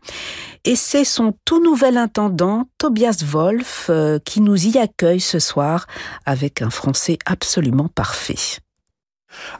Et 0.65 0.75
c'est 0.75 1.05
son 1.05 1.33
tout 1.45 1.63
nouvel 1.63 1.97
intendant, 1.97 2.65
Tobias 2.77 3.23
Wolf, 3.25 3.87
euh, 3.89 4.19
qui 4.19 4.41
nous 4.41 4.67
y 4.67 4.77
accueille 4.77 5.21
ce 5.21 5.39
soir 5.39 5.87
avec 6.25 6.61
un 6.61 6.69
français 6.69 7.17
absolument 7.25 7.87
parfait. 7.87 8.59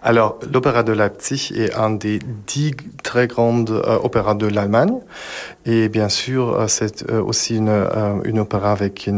Alors, 0.04 0.40
l'opéra 0.51 0.84
de 0.84 0.92
Leipzig 0.92 1.54
est 1.56 1.74
un 1.75 1.92
des 1.92 2.20
dix 2.48 2.74
très 3.04 3.28
grandes 3.28 3.70
euh, 3.72 4.00
opéras 4.04 4.36
de 4.36 4.48
l'Allemagne. 4.48 5.00
Et 5.66 5.90
bien 5.90 6.10
sûr, 6.10 6.54
euh, 6.54 6.68
c'est 6.68 7.10
euh, 7.10 7.22
aussi 7.22 7.58
une, 7.58 7.88
une 8.25 8.40
opéra 8.40 8.72
avec 8.72 9.10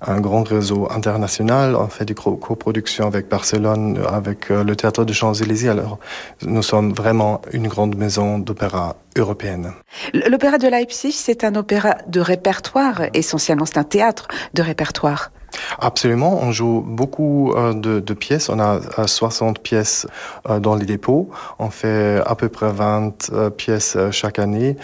un 0.00 0.20
grand 0.20 0.42
réseau 0.42 0.88
international. 0.90 1.76
On 1.76 1.88
fait 1.88 2.04
des 2.04 2.14
coproductions 2.14 3.06
avec 3.06 3.28
Barcelone, 3.28 4.00
avec 4.08 4.48
le 4.48 4.74
Théâtre 4.76 5.04
de 5.04 5.12
Champs-Élysées. 5.12 5.68
Alors, 5.68 5.98
nous 6.42 6.62
sommes 6.62 6.92
vraiment 6.92 7.40
une 7.52 7.68
grande 7.68 7.96
maison 7.96 8.38
d'opéra 8.38 8.96
européenne. 9.16 9.72
L'opéra 10.12 10.58
de 10.58 10.68
Leipzig, 10.68 11.12
c'est 11.12 11.44
un 11.44 11.54
opéra 11.54 11.96
de 12.06 12.20
répertoire, 12.20 13.02
essentiellement. 13.14 13.66
C'est 13.66 13.78
un 13.78 13.84
théâtre 13.84 14.28
de 14.54 14.62
répertoire. 14.62 15.30
Absolument, 15.78 16.40
on 16.42 16.52
joue 16.52 16.82
beaucoup 16.86 17.52
euh, 17.52 17.74
de, 17.74 18.00
de 18.00 18.14
pièces. 18.14 18.48
On 18.48 18.58
a 18.58 18.80
60 19.06 19.58
euh, 19.58 19.60
pièces 19.60 20.06
euh, 20.48 20.60
dans 20.60 20.74
les 20.74 20.86
dépôts. 20.86 21.30
On 21.58 21.70
fait 21.70 22.20
à 22.24 22.34
peu 22.34 22.48
près 22.48 22.72
20 22.72 23.50
pièces 23.56 23.96
chaque 24.10 24.38
année. 24.38 24.76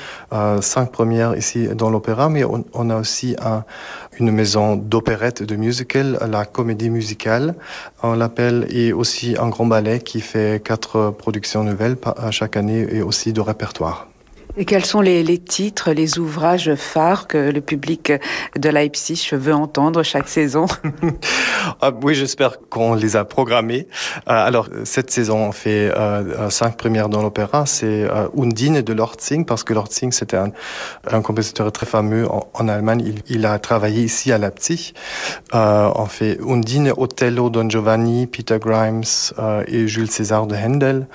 Cinq 0.60 0.92
premières 0.92 1.37
ici 1.37 1.68
dans 1.68 1.90
l'opéra, 1.90 2.28
mais 2.28 2.44
on, 2.44 2.64
on, 2.72 2.90
a 2.90 2.97
aussi 2.97 3.36
un, 3.43 3.64
une 4.19 4.30
maison 4.30 4.76
d'opérette, 4.76 5.43
de 5.43 5.56
musical, 5.56 6.19
la 6.30 6.45
comédie 6.45 6.90
musicale, 6.90 7.54
on 8.02 8.14
l'appelle, 8.14 8.66
et 8.71 8.93
aussi 8.93 9.36
un 9.38 9.49
grand 9.49 9.66
ballet 9.66 10.00
qui 10.00 10.21
fait 10.21 10.62
quatre 10.62 11.10
productions 11.10 11.64
nouvelles 11.64 11.97
chaque 12.30 12.56
année 12.56 12.86
et 12.90 13.02
aussi 13.02 13.32
de 13.32 13.40
répertoire. 13.40 14.08
Et 14.56 14.65
quels 14.65 14.84
sont 14.84 15.00
les, 15.00 15.39
titres, 15.39 15.93
les 15.93 16.19
ouvrages 16.19 16.75
phares 16.75 17.28
que 17.28 17.39
le 17.39 17.61
public 17.61 18.13
de 18.56 18.69
Leipzig 18.69 19.28
veut 19.32 19.54
entendre 19.54 20.02
chaque 20.02 20.28
saison? 20.28 20.67
Ah, 21.80 21.93
Oui, 22.02 22.15
j'espère 22.15 22.58
qu'on 22.71 22.95
les 22.95 23.15
a 23.15 23.25
programmés. 23.25 23.89
Euh, 24.28 24.32
alors, 24.32 24.69
cette 24.84 25.11
saison, 25.11 25.49
on 25.49 25.52
fait 25.52 25.91
euh, 25.95 26.49
cinq 26.50 26.76
premières 26.76 27.08
dans 27.08 27.23
l'opéra. 27.23 27.67
C'est 27.67 28.04
euh, 28.04 28.28
Undine 28.37 28.80
de 28.80 28.93
Lortzing, 28.93 29.45
parce 29.45 29.65
que 29.65 29.75
Lortzing, 29.75 30.11
c'était 30.13 30.39
un, 30.39 31.21
compositeur 31.23 31.71
très 31.71 31.87
fameux 31.87 32.26
en, 32.30 32.69
Allemagne. 32.69 33.15
Il, 33.28 33.47
a 33.47 33.58
travaillé 33.58 34.02
ici 34.02 34.32
à 34.32 34.39
Leipzig. 34.39 34.95
Euh, 35.54 35.91
on 35.95 36.06
fait 36.06 36.39
Undine, 36.47 36.93
Othello, 36.97 37.50
Don 37.50 37.69
Giovanni, 37.69 38.26
Peter 38.26 38.58
Grimes 38.61 39.02
euh, 39.39 39.63
et 39.67 39.87
Jules 39.89 40.11
César 40.11 40.47
de 40.47 40.56
Handel. 40.56 41.06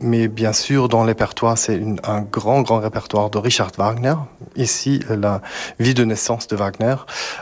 Mais 0.00 0.28
bien 0.28 0.52
sûr, 0.52 0.88
dans 0.88 1.04
le 1.04 1.12
c'est 1.56 1.80
un 2.04 2.22
grand, 2.22 2.62
grand 2.62 2.78
répertoire 2.82 3.30
de 3.30 3.38
Richard 3.38 3.70
Wagner. 3.78 4.14
Ici, 4.56 5.00
la 5.08 5.40
vie 5.78 5.94
de 5.94 6.04
naissance 6.04 6.46
de 6.48 6.56
Wagner. 6.56 6.96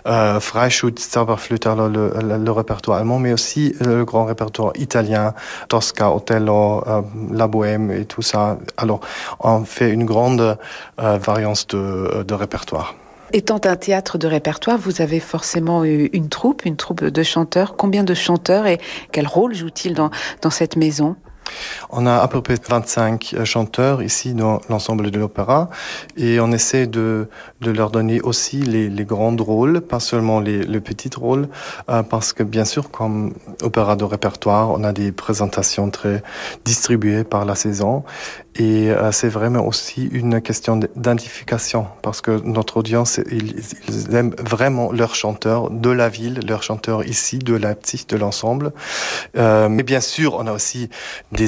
Euh, 0.07 0.39
Zauberflöte, 0.41 1.67
le, 1.67 2.51
répertoire 2.51 2.99
allemand, 2.99 3.19
mais 3.19 3.33
aussi 3.33 3.75
le 3.81 4.05
grand 4.05 4.25
répertoire 4.25 4.73
italien, 4.77 5.35
Tosca, 5.69 6.11
Otello, 6.11 6.85
euh, 6.87 7.03
La 7.33 7.47
Bohème 7.47 7.91
et 7.91 8.05
tout 8.05 8.23
ça. 8.23 8.59
Alors, 8.77 9.01
on 9.41 9.65
fait 9.65 9.91
une 9.91 10.05
grande 10.05 10.59
euh, 11.01 11.19
variance 11.19 11.67
de, 11.67 12.35
répertoire. 12.35 12.95
Étant 13.33 13.61
un 13.65 13.77
théâtre 13.77 14.19
de 14.19 14.27
répertoire, 14.27 14.79
vous 14.79 15.03
avez 15.03 15.21
forcément 15.21 15.85
eu 15.85 16.11
une 16.13 16.29
troupe, 16.29 16.65
une 16.65 16.77
troupe 16.77 17.05
de 17.05 17.23
chanteurs. 17.23 17.77
Combien 17.77 18.03
de 18.03 18.15
chanteurs 18.15 18.67
et 18.67 18.81
quel 19.13 19.27
rôle 19.27 19.55
joue-t-il 19.55 19.95
dans, 19.95 20.11
dans 20.43 20.51
cette 20.51 20.77
maison? 20.77 21.17
On 21.91 22.07
a 22.07 22.17
à 22.17 22.29
peu 22.29 22.41
près 22.43 22.57
25 22.69 23.35
euh, 23.35 23.45
chanteurs 23.45 24.03
ici 24.03 24.35
dans 24.35 24.61
l'ensemble 24.69 25.11
de 25.11 25.19
l'opéra 25.19 25.71
et 26.17 26.41
on 26.41 26.53
essaie 26.53 26.87
de, 26.87 27.29
de 27.61 27.71
leur 27.71 27.91
donner 27.91 28.21
aussi 28.21 28.59
les, 28.59 28.89
les 28.89 29.05
grands 29.05 29.35
rôles, 29.37 29.81
pas 29.81 30.01
seulement 30.01 30.41
les, 30.41 30.63
les 30.63 30.81
petits 30.81 31.11
rôles, 31.17 31.49
euh, 31.89 32.03
parce 32.03 32.33
que 32.33 32.43
bien 32.43 32.65
sûr, 32.65 32.91
comme 32.91 33.35
opéra 33.63 33.97
de 33.97 34.05
répertoire, 34.05 34.71
on 34.71 34.85
a 34.85 34.93
des 34.93 35.13
présentations 35.13 35.91
très 35.91 36.23
distribuées 36.65 37.25
par 37.25 37.45
la 37.45 37.55
saison 37.55 38.05
et 38.57 38.91
euh, 38.91 39.13
c'est 39.13 39.29
vraiment 39.29 39.65
aussi 39.67 40.07
une 40.13 40.43
question 40.43 40.77
d'identification 40.77 41.87
parce 42.03 42.21
que 42.21 42.33
notre 42.45 42.79
audience, 42.79 43.21
ils, 43.31 43.55
ils, 43.89 44.15
aiment 44.15 44.35
vraiment 44.39 44.91
leurs 44.91 45.15
chanteurs 45.15 45.71
de 45.71 45.89
la 45.89 46.09
ville, 46.09 46.41
leurs 46.47 46.63
chanteurs 46.63 47.07
ici, 47.07 47.39
de 47.39 47.55
Leipzig, 47.55 48.07
de 48.09 48.17
l'ensemble. 48.17 48.73
Euh, 49.37 49.69
mais 49.69 49.85
bien 49.85 50.01
sûr, 50.01 50.35
on 50.35 50.47
a 50.47 50.53
aussi 50.53 50.91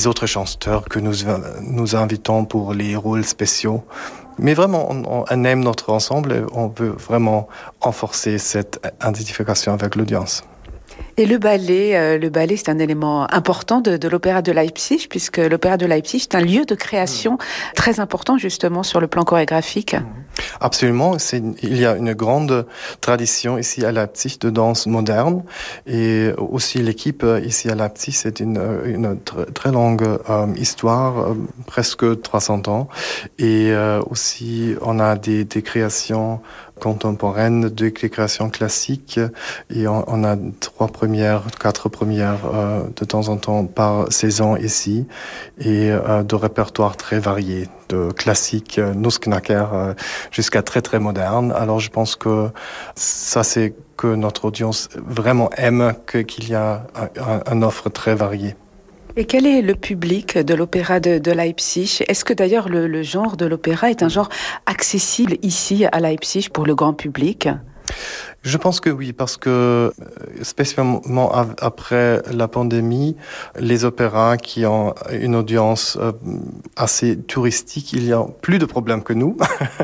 autres 0.07 0.27
chanteurs 0.27 0.85
que 0.85 0.99
nous, 0.99 1.15
nous 1.61 1.97
invitons 1.97 2.45
pour 2.45 2.75
les 2.75 2.97
rôles 2.97 3.25
spéciaux. 3.25 3.85
Mais 4.39 4.55
vraiment, 4.55 4.91
on, 4.91 5.25
on 5.29 5.45
aime 5.45 5.61
notre 5.61 5.91
ensemble 5.91 6.33
et 6.33 6.43
on 6.53 6.69
veut 6.69 6.95
vraiment 7.09 7.49
renforcer 7.81 8.39
cette 8.39 8.81
identification 9.01 9.73
avec 9.73 9.95
l'audience. 9.95 10.43
Et 11.17 11.27
le 11.27 11.39
ballet, 11.39 11.97
euh, 11.97 12.19
le 12.19 12.31
ballet, 12.31 12.57
c'est 12.57 12.71
un 12.71 12.79
élément 12.79 13.33
important 13.33 13.81
de, 13.81 13.97
de 13.97 14.09
l'opéra 14.09 14.41
de 14.41 14.53
Leipzig, 14.53 15.07
puisque 15.09 15.39
l'opéra 15.39 15.77
de 15.77 15.87
Leipzig 15.87 16.23
est 16.23 16.35
un 16.35 16.41
lieu 16.41 16.65
de 16.65 16.75
création 16.75 17.39
très 17.75 18.01
important 18.01 18.39
justement 18.39 18.83
sur 18.83 19.01
le 19.01 19.07
plan 19.07 19.25
chorégraphique. 19.25 19.97
Absolument, 20.61 21.17
il 21.63 21.77
y 21.79 21.87
a 21.87 21.97
une 21.97 22.15
grande 22.15 22.67
tradition 23.01 23.59
ici 23.59 23.85
à 23.85 23.93
Leipzig 23.93 24.39
de 24.41 24.51
danse 24.51 24.87
moderne, 24.87 25.43
et 25.87 26.31
aussi 26.37 26.79
l'équipe 26.79 27.25
ici 27.45 27.69
à 27.69 27.75
Leipzig, 27.75 28.13
c'est 28.13 28.41
une, 28.41 28.61
une 28.85 29.19
très 29.55 29.73
longue 29.73 30.03
euh, 30.29 30.47
histoire, 30.57 31.19
euh, 31.19 31.35
presque 31.67 32.23
300 32.23 32.69
ans, 32.69 32.89
et 33.39 33.71
euh, 33.73 34.01
aussi 34.11 34.75
on 34.81 34.99
a 34.99 35.17
des, 35.17 35.45
des 35.45 35.63
créations 35.63 36.41
contemporaine 36.83 37.69
de 37.69 37.89
création 37.91 38.51
classique 38.51 39.21
et 39.73 39.87
on, 39.87 40.05
on, 40.09 40.25
a 40.25 40.37
trois 40.59 40.89
premières, 40.89 41.45
quatre 41.61 41.89
premières 41.89 42.41
euh, 42.53 42.83
de 42.97 43.05
temps 43.05 43.29
en 43.29 43.37
temps 43.37 43.65
par 43.67 44.13
saison 44.13 44.57
ici 44.57 45.07
et 45.61 45.93
euh, 45.93 46.25
de 46.25 46.35
répertoires 46.35 46.97
très 46.97 47.21
variés, 47.21 47.69
de 47.89 48.11
classique, 48.11 48.81
euh, 48.81 48.95
Nussknacker 48.95 49.67
euh, 49.73 49.95
jusqu'à 50.33 50.63
très 50.63 50.83
très 50.83 50.99
moderne. 50.99 51.53
Alors 51.53 51.79
je 51.79 51.91
pense 51.91 52.17
que 52.17 52.49
ça 52.97 53.45
c'est 53.45 53.75
que 53.97 54.09
notre 54.09 54.47
audience 54.47 54.89
vraiment 55.07 55.51
aime 55.57 55.95
qu'il 56.09 56.49
y 56.49 56.57
a 56.57 56.85
un, 56.97 57.43
un 57.47 57.63
offre 57.63 57.91
très 57.91 58.17
variée. 58.17 58.57
Et 59.15 59.27
quel 59.27 59.47
est 59.47 59.61
le 59.61 59.75
public 59.75 60.39
de 60.39 60.55
l'opéra 60.55 60.99
de, 60.99 61.31
Leipzig? 61.31 62.03
Est-ce 62.09 62.25
que 62.25 62.33
d'ailleurs 62.33 62.71
le, 62.71 62.87
le, 62.87 63.03
genre 63.03 63.37
de 63.37 63.45
l'opéra 63.45 63.91
est 63.91 64.03
un 64.03 64.09
genre 64.09 64.31
accessible 64.65 65.37
ici 65.43 65.85
à 65.93 66.01
Leipzig 66.01 66.49
pour 66.51 66.65
le 66.65 66.75
grand 66.75 66.95
public? 66.95 67.49
Je 68.43 68.57
pense 68.57 68.81
que 68.81 68.91
oui, 68.91 69.13
parce 69.13 69.37
que 69.37 69.49
euh, 69.49 69.91
spécialement 70.43 71.31
après 71.61 72.23
la 72.33 72.49
pandémie, 72.49 73.17
les 73.57 73.85
opéras 73.85 74.37
qui 74.37 74.67
ont 74.67 74.95
une 75.13 75.37
audience 75.37 75.97
euh, 76.01 76.11
assez 76.75 77.17
touristique, 77.17 77.93
il 77.93 78.05
y 78.05 78.13
a 78.13 78.25
plus 78.41 78.59
de 78.59 78.65
problèmes 78.65 79.05
que 79.05 79.13
nous, 79.13 79.37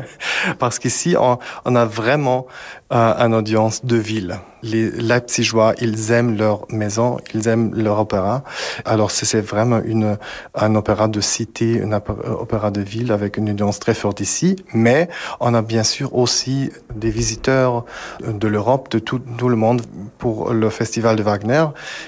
parce 0.59 0.77
qu'ici, 0.77 1.15
on, 1.17 1.75
a 1.75 1.85
vraiment 1.85 2.47
euh, 2.91 3.13
une 3.17 3.33
audience 3.33 3.85
de 3.85 3.95
ville. 3.95 4.39
Les 4.61 4.91
Leipzigois, 4.91 5.73
ils 5.79 6.11
aiment 6.11 6.35
leur 6.35 6.65
maison, 6.69 7.17
ils 7.33 7.47
aiment 7.47 7.73
leur 7.73 7.97
opéra. 7.97 8.43
Alors 8.83 9.09
c'est 9.09 9.39
vraiment 9.39 9.79
une, 9.81 10.17
un 10.53 10.75
opéra 10.75 11.07
de 11.07 11.21
cité, 11.21 11.81
un 11.81 11.93
opéra 11.93 12.69
de 12.69 12.81
ville 12.81 13.13
avec 13.13 13.37
une 13.37 13.51
audience 13.51 13.79
très 13.79 13.93
forte 13.93 14.19
ici, 14.19 14.57
mais 14.73 15.07
on 15.39 15.53
a 15.53 15.61
bien 15.61 15.83
sûr 15.83 16.13
aussi 16.13 16.71
des 16.93 17.09
visiteurs 17.09 17.85
de 18.21 18.48
l'Europe, 18.49 18.89
de 18.91 18.99
tout, 18.99 19.19
tout, 19.19 19.49
le 19.49 19.55
monde 19.55 19.81
pour 20.17 20.53
le 20.53 20.69
festival 20.69 21.15
de 21.15 21.23
Wagner 21.23 21.65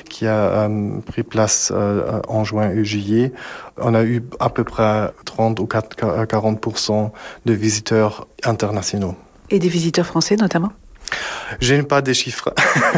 qui 0.09 0.27
a 0.27 0.67
euh, 0.67 0.99
pris 1.05 1.23
place 1.23 1.71
euh, 1.73 2.21
en 2.27 2.43
juin 2.43 2.69
et 2.71 2.83
juillet. 2.83 3.31
On 3.77 3.93
a 3.93 4.03
eu 4.03 4.23
à 4.39 4.49
peu 4.49 4.63
près 4.63 5.11
30 5.25 5.59
ou 5.59 5.67
40 5.67 7.13
de 7.45 7.53
visiteurs 7.53 8.27
internationaux. 8.43 9.15
Et 9.49 9.59
des 9.59 9.69
visiteurs 9.69 10.05
français 10.05 10.35
notamment? 10.35 10.71
Je 11.59 11.73
n'ai 11.73 11.83
pas 11.83 12.01
des 12.01 12.13
chiffres, 12.13 12.53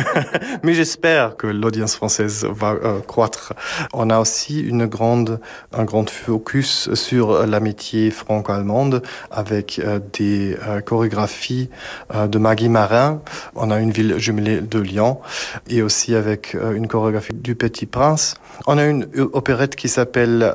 mais 0.63 0.73
j'espère 0.73 1.35
que 1.37 1.47
l'audience 1.47 1.95
française 1.95 2.45
va 2.49 2.71
euh, 2.71 2.99
croître. 3.01 3.53
On 3.93 4.09
a 4.09 4.19
aussi 4.19 4.69
un 4.71 4.85
grand 4.87 6.09
focus 6.09 6.93
sur 6.93 7.45
l'amitié 7.47 8.11
franco-allemande 8.11 9.01
avec 9.31 9.79
euh, 9.79 9.99
des 10.13 10.55
euh, 10.67 10.81
chorégraphies 10.81 11.69
de 12.13 12.37
Maggie 12.37 12.69
Marin. 12.69 13.21
On 13.55 13.71
a 13.71 13.79
une 13.79 13.91
ville 13.91 14.17
jumelée 14.17 14.61
de 14.61 14.79
Lyon 14.79 15.19
et 15.67 15.81
aussi 15.81 16.15
avec 16.15 16.53
une 16.53 16.87
chorégraphie 16.87 17.33
du 17.33 17.55
Petit 17.55 17.85
Prince. 17.85 18.35
On 18.67 18.77
a 18.77 18.85
une 18.85 19.07
opérette 19.33 19.75
qui 19.75 19.89
s'appelle 19.89 20.53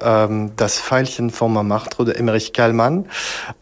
Das 0.56 0.80
Veilchen 0.88 1.30
von 1.30 1.48
Montmartre 1.48 2.04
de 2.04 2.12
Emmerich 2.16 2.52
Kallmann, 2.52 3.04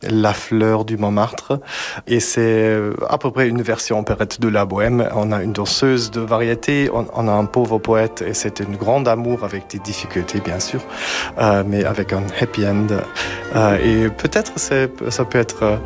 La 0.03 0.35
fleur 0.35 0.85
du 0.85 0.97
Montmartre, 0.97 1.61
et 2.07 2.21
c'est 2.21 2.77
à 3.09 3.19
peu 3.19 3.31
près 3.31 3.49
une 3.49 3.63
version 3.63 3.86
opérette 3.93 4.41
de 4.41 4.49
la 4.49 4.65
bohème. 4.65 5.09
On 5.15 5.33
a 5.33 5.43
une 5.43 5.53
danseuse 5.53 6.11
de 6.11 6.21
variété, 6.21 6.91
on, 6.93 7.29
a 7.29 7.33
un 7.33 7.45
pauvre 7.45 7.79
poète 7.79 8.23
et 8.27 8.35
c'est 8.35 8.61
une 8.61 8.77
grande 8.77 9.09
amour 9.09 9.45
avec 9.45 9.69
des 9.71 9.79
difficultés 9.79 10.41
bien 10.41 10.61
sûr, 10.61 10.81
euh, 11.39 11.63
mais 11.67 11.85
avec 11.85 12.13
un 12.13 12.23
happy 12.41 12.67
end. 12.67 12.87
Euh, 13.55 13.79
et 13.83 14.09
peut-être 14.11 14.59
ça 14.59 15.25
peut 15.25 15.39
être 15.39 15.79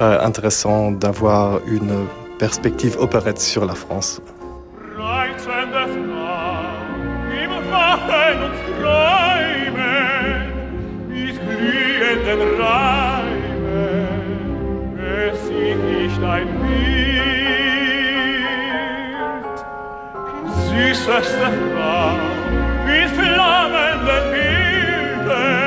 euh, 0.00 0.20
intéressant 0.20 0.90
d'avoir 0.90 1.60
une 1.66 2.06
perspective 2.38 2.96
opérette 2.98 3.40
sur 3.40 3.64
la 3.64 3.74
France. 3.74 4.20
süßeste 20.76 21.48
Frau, 21.72 22.18
in 22.86 23.08
flammenden 23.08 24.24
Bildern 24.32 25.62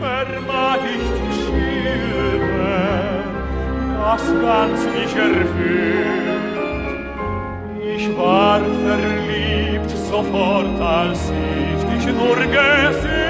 vermag 0.00 0.80
ich 0.94 1.06
zu 1.16 1.26
schildern, 1.40 3.24
was 4.00 4.24
ganz 4.42 4.78
mich 4.94 5.14
erfüllt. 5.16 6.56
Ich 7.96 8.06
war 8.16 8.60
verliebt 8.84 9.90
sofort, 9.90 10.80
als 10.80 11.22
ich 11.30 11.80
dich 11.90 12.04
nur 12.14 12.36
gesehen, 12.36 13.26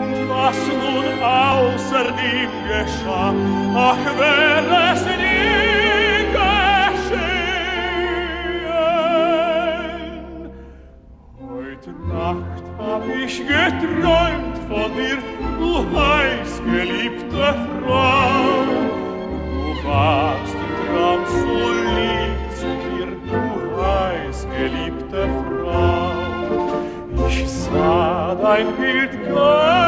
und 0.00 0.16
was 0.28 0.58
nun 0.82 1.06
außer 1.22 2.06
dem 2.20 2.52
geschah, 2.68 3.32
ach, 3.76 4.04
wäre 4.18 4.78
es 4.92 5.02
dir, 5.04 5.89
geträumt 13.50 14.56
von 14.68 14.88
dir, 14.94 15.18
du 15.58 15.70
heiß 15.98 16.50
geliebte 16.64 17.46
Frau. 17.84 18.64
Du 19.44 19.88
warst 19.88 20.54
im 20.54 20.72
Traum 20.86 21.22
so 21.26 21.58
lieb 21.86 22.40
zu 22.58 22.68
mir, 22.88 23.10
du 23.26 23.42
heiß 23.82 24.38
geliebte 24.56 25.22
Frau. 25.62 26.12
Ich 27.28 27.48
sah 27.48 28.34
dein 28.40 28.68
Bild 28.76 29.12
ganz 29.34 29.78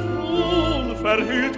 unverhüllt, 0.00 1.56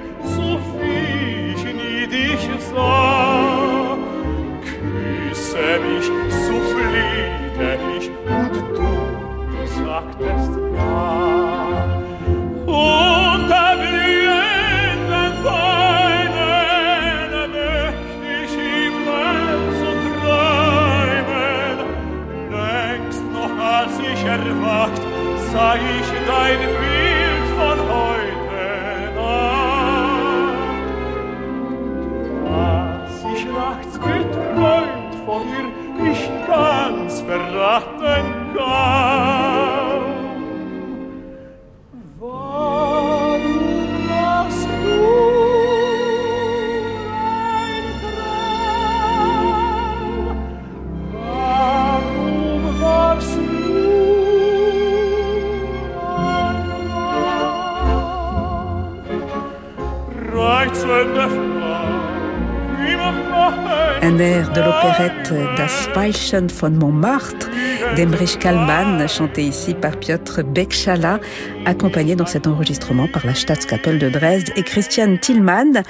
Un 64.03 64.19
air 64.19 64.53
de 64.53 64.61
l'opérette 64.61 65.35
Das 65.57 65.89
Weilchen 65.95 66.49
von 66.49 66.71
Montmartre 66.71 67.49
d'Emrich 67.97 68.39
Kallmann, 68.39 69.09
chanté 69.09 69.43
ici 69.43 69.75
par 69.75 69.97
Piotr 69.97 70.45
Bekchala, 70.45 71.19
accompagné 71.65 72.15
dans 72.15 72.27
cet 72.27 72.47
enregistrement 72.47 73.09
par 73.09 73.27
la 73.27 73.35
Staatskapelle 73.35 73.99
de 73.99 74.09
Dresde 74.09 74.53
et 74.55 74.63
Christian 74.63 75.17
Tillmann, 75.17 75.83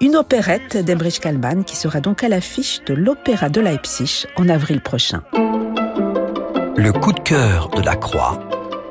une 0.00 0.14
opérette 0.14 0.76
d'Emrich 0.76 1.18
Kallmann 1.18 1.64
qui 1.64 1.74
sera 1.74 2.00
donc 2.00 2.22
à 2.22 2.28
l'affiche 2.28 2.82
de 2.86 2.94
l'Opéra 2.94 3.48
de 3.48 3.60
Leipzig 3.60 4.26
en 4.36 4.48
avril 4.48 4.80
prochain. 4.80 5.22
Le 6.76 6.92
coup 6.92 7.12
de 7.12 7.20
cœur 7.20 7.68
de 7.70 7.82
la 7.82 7.96
Croix 7.96 8.38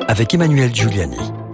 avec 0.07 0.33
Emmanuel 0.33 0.75
Giuliani. 0.75 1.44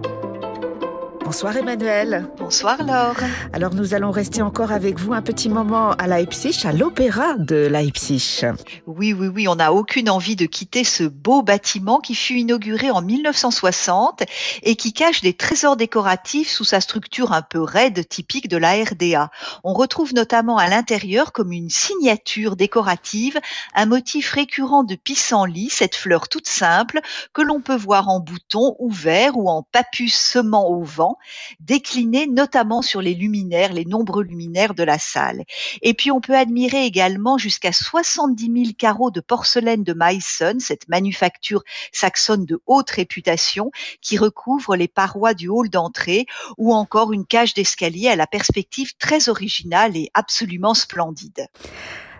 Bonsoir 1.31 1.55
Emmanuel. 1.55 2.27
Bonsoir 2.37 2.83
Laure. 2.83 3.15
Alors 3.53 3.73
nous 3.73 3.93
allons 3.93 4.11
rester 4.11 4.41
encore 4.41 4.73
avec 4.73 4.99
vous 4.99 5.13
un 5.13 5.21
petit 5.21 5.47
moment 5.47 5.91
à 5.91 6.05
Leipzig, 6.05 6.59
à 6.65 6.73
l'opéra 6.73 7.35
de 7.37 7.67
Leipzig. 7.67 8.41
Oui, 8.85 9.13
oui, 9.13 9.27
oui, 9.27 9.47
on 9.47 9.55
n'a 9.55 9.71
aucune 9.71 10.09
envie 10.09 10.35
de 10.35 10.45
quitter 10.45 10.83
ce 10.83 11.05
beau 11.05 11.41
bâtiment 11.41 12.01
qui 12.01 12.15
fut 12.15 12.33
inauguré 12.33 12.91
en 12.91 13.01
1960 13.01 14.23
et 14.63 14.75
qui 14.75 14.91
cache 14.91 15.21
des 15.21 15.33
trésors 15.33 15.77
décoratifs 15.77 16.51
sous 16.51 16.65
sa 16.65 16.81
structure 16.81 17.31
un 17.31 17.41
peu 17.41 17.61
raide 17.61 18.05
typique 18.09 18.49
de 18.49 18.57
la 18.57 18.73
RDA. 18.83 19.31
On 19.63 19.71
retrouve 19.71 20.13
notamment 20.13 20.57
à 20.57 20.67
l'intérieur 20.67 21.31
comme 21.31 21.53
une 21.53 21.69
signature 21.69 22.57
décorative, 22.57 23.39
un 23.73 23.85
motif 23.85 24.31
récurrent 24.31 24.83
de 24.83 24.95
pissenlit, 24.95 25.69
cette 25.69 25.95
fleur 25.95 26.27
toute 26.27 26.49
simple 26.49 26.99
que 27.31 27.41
l'on 27.41 27.61
peut 27.61 27.77
voir 27.77 28.09
en 28.09 28.19
bouton 28.19 28.75
ouvert 28.79 29.37
ou 29.37 29.49
en 29.49 29.63
papus 29.63 30.13
semant 30.13 30.67
au 30.67 30.83
vent 30.83 31.17
décliné 31.59 32.27
notamment 32.27 32.81
sur 32.81 33.01
les 33.01 33.13
luminaires, 33.13 33.73
les 33.73 33.85
nombreux 33.85 34.23
luminaires 34.23 34.73
de 34.73 34.83
la 34.83 34.99
salle. 34.99 35.43
Et 35.81 35.93
puis 35.93 36.11
on 36.11 36.21
peut 36.21 36.35
admirer 36.35 36.85
également 36.85 37.37
jusqu'à 37.37 37.71
70 37.71 38.45
000 38.45 38.73
carreaux 38.77 39.11
de 39.11 39.21
porcelaine 39.21 39.83
de 39.83 39.93
Meissen, 39.93 40.59
cette 40.59 40.87
manufacture 40.89 41.63
saxonne 41.91 42.45
de 42.45 42.61
haute 42.65 42.89
réputation 42.89 43.71
qui 44.01 44.17
recouvre 44.17 44.75
les 44.75 44.87
parois 44.87 45.33
du 45.33 45.47
hall 45.47 45.69
d'entrée 45.69 46.25
ou 46.57 46.73
encore 46.73 47.13
une 47.13 47.25
cage 47.25 47.53
d'escalier 47.53 48.09
à 48.09 48.15
la 48.15 48.27
perspective 48.27 48.95
très 48.97 49.29
originale 49.29 49.97
et 49.97 50.09
absolument 50.13 50.73
splendide. 50.73 51.47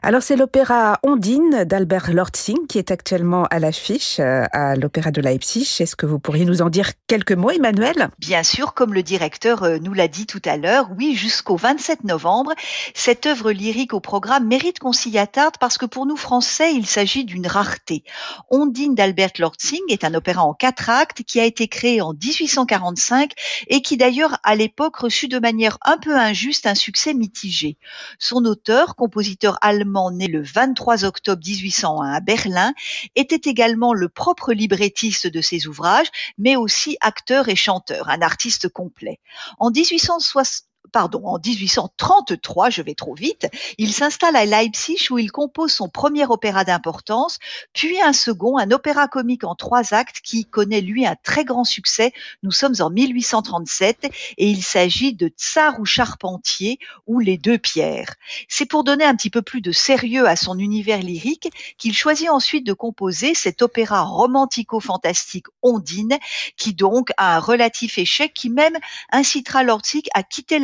Alors 0.03 0.23
c'est 0.23 0.35
l'opéra 0.35 0.97
Ondine 1.03 1.63
d'Albert 1.63 2.11
Lortzing 2.11 2.65
qui 2.65 2.79
est 2.79 2.89
actuellement 2.89 3.43
à 3.51 3.59
l'affiche 3.59 4.19
euh, 4.19 4.45
à 4.51 4.75
l'opéra 4.75 5.11
de 5.11 5.21
Leipzig. 5.21 5.77
Est-ce 5.79 5.95
que 5.95 6.07
vous 6.07 6.17
pourriez 6.17 6.43
nous 6.43 6.63
en 6.63 6.71
dire 6.71 6.93
quelques 7.05 7.33
mots, 7.33 7.51
Emmanuel? 7.51 8.09
Bien 8.17 8.41
sûr, 8.41 8.73
comme 8.73 8.95
le 8.95 9.03
directeur 9.03 9.61
euh, 9.61 9.77
nous 9.77 9.93
l'a 9.93 10.07
dit 10.07 10.25
tout 10.25 10.41
à 10.43 10.57
l'heure, 10.57 10.89
oui, 10.97 11.13
jusqu'au 11.13 11.55
27 11.55 12.03
novembre, 12.03 12.53
cette 12.95 13.27
œuvre 13.27 13.51
lyrique 13.51 13.93
au 13.93 13.99
programme 13.99 14.47
mérite 14.47 14.79
qu'on 14.79 14.91
s'y 14.91 15.19
attarde 15.19 15.57
parce 15.59 15.77
que 15.77 15.85
pour 15.85 16.07
nous 16.07 16.17
Français, 16.17 16.73
il 16.73 16.87
s'agit 16.87 17.23
d'une 17.23 17.45
rareté. 17.45 18.03
Ondine 18.49 18.95
d'Albert 18.95 19.33
Lortzing 19.37 19.83
est 19.87 20.03
un 20.03 20.15
opéra 20.15 20.43
en 20.43 20.55
quatre 20.55 20.89
actes 20.89 21.21
qui 21.21 21.39
a 21.39 21.45
été 21.45 21.67
créé 21.67 22.01
en 22.01 22.13
1845 22.13 23.33
et 23.67 23.83
qui 23.83 23.97
d'ailleurs 23.97 24.39
à 24.41 24.55
l'époque 24.55 24.95
reçut 24.95 25.27
de 25.27 25.37
manière 25.37 25.77
un 25.85 25.99
peu 25.99 26.17
injuste 26.17 26.65
un 26.65 26.73
succès 26.73 27.13
mitigé. 27.13 27.77
Son 28.17 28.45
auteur, 28.45 28.95
compositeur 28.95 29.59
allemand 29.61 29.90
né 30.11 30.27
le 30.27 30.41
23 30.41 31.05
octobre 31.05 31.41
1801 31.45 32.13
à 32.13 32.19
Berlin, 32.19 32.73
était 33.15 33.49
également 33.49 33.93
le 33.93 34.09
propre 34.09 34.53
librettiste 34.53 35.27
de 35.27 35.41
ses 35.41 35.67
ouvrages, 35.67 36.11
mais 36.37 36.55
aussi 36.55 36.97
acteur 37.01 37.49
et 37.49 37.55
chanteur, 37.55 38.09
un 38.09 38.21
artiste 38.21 38.69
complet. 38.69 39.19
En 39.59 39.69
1860, 39.69 40.70
pardon, 40.91 41.25
en 41.25 41.39
1833, 41.39 42.69
je 42.69 42.81
vais 42.81 42.95
trop 42.95 43.15
vite, 43.15 43.47
il 43.77 43.93
s'installe 43.93 44.35
à 44.35 44.45
Leipzig 44.45 45.07
où 45.09 45.17
il 45.17 45.31
compose 45.31 45.71
son 45.71 45.89
premier 45.89 46.25
opéra 46.25 46.63
d'importance, 46.63 47.39
puis 47.73 47.99
un 48.01 48.13
second, 48.13 48.57
un 48.57 48.71
opéra 48.71 49.07
comique 49.07 49.43
en 49.43 49.55
trois 49.55 49.93
actes 49.93 50.21
qui 50.21 50.45
connaît 50.45 50.81
lui 50.81 51.05
un 51.05 51.15
très 51.15 51.45
grand 51.45 51.63
succès. 51.63 52.13
Nous 52.43 52.51
sommes 52.51 52.75
en 52.79 52.89
1837 52.89 54.09
et 54.37 54.49
il 54.49 54.63
s'agit 54.63 55.13
de 55.13 55.27
Tsar 55.27 55.79
ou 55.79 55.85
Charpentier 55.85 56.79
ou 57.07 57.19
les 57.19 57.37
deux 57.37 57.57
pierres. 57.57 58.15
C'est 58.47 58.65
pour 58.65 58.83
donner 58.83 59.05
un 59.05 59.15
petit 59.15 59.29
peu 59.29 59.41
plus 59.41 59.61
de 59.61 59.71
sérieux 59.71 60.27
à 60.27 60.35
son 60.35 60.59
univers 60.59 60.99
lyrique 60.99 61.49
qu'il 61.77 61.93
choisit 61.93 62.29
ensuite 62.29 62.65
de 62.65 62.73
composer 62.73 63.33
cet 63.33 63.61
opéra 63.61 64.03
romantico-fantastique 64.03 65.47
Ondine 65.61 66.17
qui 66.57 66.73
donc 66.73 67.11
a 67.17 67.37
un 67.37 67.39
relatif 67.39 67.97
échec 67.97 68.33
qui 68.33 68.49
même 68.49 68.77
incitera 69.11 69.63
Lortzing 69.63 70.03
à 70.13 70.23
quitter 70.23 70.59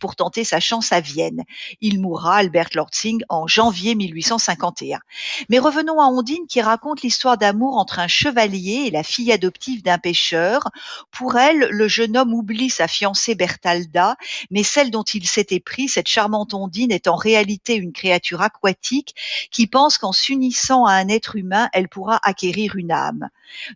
Pour 0.00 0.16
tenter 0.16 0.44
sa 0.44 0.60
chance 0.60 0.92
à 0.92 1.00
Vienne. 1.00 1.44
Il 1.80 2.00
mourra, 2.00 2.36
Albert 2.36 2.68
Lortzing, 2.74 3.22
en 3.28 3.46
janvier 3.46 3.94
1851. 3.94 5.00
Mais 5.48 5.58
revenons 5.58 6.00
à 6.00 6.06
Ondine 6.06 6.46
qui 6.48 6.60
raconte 6.60 7.02
l'histoire 7.02 7.38
d'amour 7.38 7.78
entre 7.78 7.98
un 7.98 8.08
chevalier 8.08 8.84
et 8.86 8.90
la 8.90 9.02
fille 9.02 9.32
adoptive 9.32 9.82
d'un 9.82 9.98
pêcheur. 9.98 10.68
Pour 11.10 11.36
elle, 11.36 11.68
le 11.70 11.88
jeune 11.88 12.16
homme 12.16 12.34
oublie 12.34 12.68
sa 12.68 12.86
fiancée 12.86 13.34
Bertalda, 13.34 14.16
mais 14.50 14.62
celle 14.62 14.90
dont 14.90 15.04
il 15.04 15.26
s'était 15.26 15.60
pris, 15.60 15.88
cette 15.88 16.08
charmante 16.08 16.52
Ondine, 16.52 16.92
est 16.92 17.08
en 17.08 17.16
réalité 17.16 17.74
une 17.76 17.92
créature 17.92 18.42
aquatique 18.42 19.14
qui 19.50 19.66
pense 19.66 19.96
qu'en 19.96 20.12
s'unissant 20.12 20.84
à 20.84 20.92
un 20.92 21.08
être 21.08 21.36
humain, 21.36 21.68
elle 21.72 21.88
pourra 21.88 22.20
acquérir 22.22 22.76
une 22.76 22.92
âme. 22.92 23.28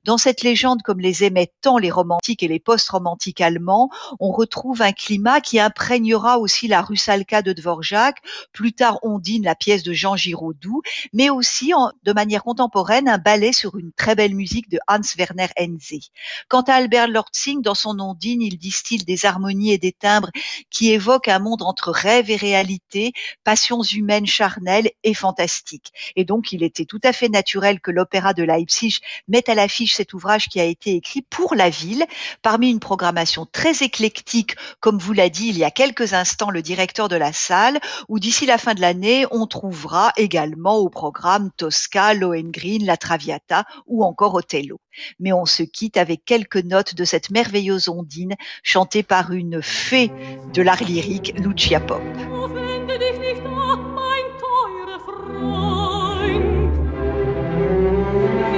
Dans 0.05 0.19
cette 0.19 0.43
légende, 0.43 0.83
comme 0.83 1.01
les 1.01 1.25
aimaient 1.25 1.53
tant 1.61 1.79
les 1.79 1.91
romantiques 1.91 2.43
et 2.43 2.49
les 2.49 2.59
post-romantiques 2.59 3.41
allemands, 3.41 3.91
on 4.19 4.33
retrouve 4.33 4.83
un 4.83 4.93
climat 4.93 5.41
qui 5.41 5.59
imprégnera 5.71 6.41
aussi 6.41 6.67
la 6.67 6.83
Rusalka 6.83 7.43
de 7.43 7.53
Dvorak, 7.53 8.19
plus 8.53 8.73
tard 8.73 8.99
Ondine, 9.03 9.45
la 9.45 9.55
pièce 9.55 9.85
de 9.85 9.93
Jean 9.93 10.17
Giraudoux, 10.17 10.83
mais 11.13 11.31
aussi 11.31 11.73
de 12.03 12.13
manière 12.13 12.43
contemporaine 12.43 13.09
un 13.09 13.19
ballet 13.19 13.53
sur 13.53 13.77
une 13.77 13.93
très 13.93 14.17
belle 14.17 14.35
musique 14.35 14.69
de 14.69 14.81
Hans 14.89 14.99
Werner 15.17 15.47
Henze. 15.57 16.11
Quant 16.49 16.63
à 16.63 16.75
Albert 16.75 17.07
Lortzing, 17.07 17.63
dans 17.63 17.77
son 17.77 18.01
Ondine, 18.01 18.43
il 18.43 18.59
distille 18.59 19.05
des 19.05 19.27
harmonies 19.27 19.73
et 19.73 19.79
des 19.79 19.93
timbres 19.93 20.31
qui 20.71 20.91
évoquent 20.91 21.29
un 21.29 21.39
monde 21.39 21.63
entre 21.63 21.93
rêve 21.93 22.31
et 22.31 22.37
réalité, 22.37 23.13
passions 23.45 23.83
humaines 23.83 24.27
charnelles 24.27 24.91
et 25.05 25.15
fantastiques. 25.15 25.93
Et 26.17 26.25
donc, 26.25 26.53
il 26.53 26.65
était 26.65 26.85
tout 26.85 27.01
à 27.05 27.13
fait 27.13 27.29
naturel 27.29 27.81
que 27.81 27.93
l'opéra 27.93 28.35
de 28.35 28.43
Leipzig 28.43 28.99
mette 29.29 29.49
à 29.49 29.55
l'affiche 29.55 29.95
cet 29.95 30.15
ouvrage 30.15 30.49
qui 30.49 30.59
a 30.59 30.65
été 30.65 30.97
écrit 30.97 31.23
pour 31.23 31.55
la 31.55 31.71
ville, 31.71 32.05
parmi 32.43 32.71
une 32.71 32.81
programmation 32.81 33.47
très 33.47 33.85
éclectique, 33.85 34.57
comme 34.81 34.99
vous 34.99 35.13
l'a 35.13 35.29
dit 35.29 35.60
y 35.61 35.65
a 35.65 35.71
quelques 35.71 36.15
instants 36.15 36.51
le 36.51 36.63
directeur 36.63 37.09
de 37.09 37.17
la 37.17 37.33
salle, 37.33 37.79
où 38.09 38.19
d'ici 38.19 38.47
la 38.47 38.59
fin 38.59 38.75
de 38.75 38.81
l'année, 38.81 39.27
on 39.31 39.47
trouvera 39.47 40.13
également 40.17 40.77
au 40.79 40.89
programme 40.89 41.51
Tosca, 41.57 42.15
Lohengrin, 42.15 42.79
La 42.81 42.97
Traviata 42.97 43.65
ou 43.87 44.05
encore 44.05 44.35
Othello. 44.35 44.81
Mais 45.19 45.33
on 45.33 45.47
se 45.47 45.63
quitte 45.63 45.97
avec 45.97 46.25
quelques 46.25 46.57
notes 46.57 46.95
de 46.95 47.05
cette 47.05 47.31
merveilleuse 47.31 47.89
ondine 47.89 48.35
chantée 48.63 49.03
par 49.03 49.33
une 49.33 49.63
fée 49.63 50.11
de 50.53 50.63
l'art 50.63 50.83
lyrique, 50.83 51.35
Lucia 51.37 51.81
Pop. 51.81 52.03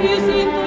In 0.05 0.62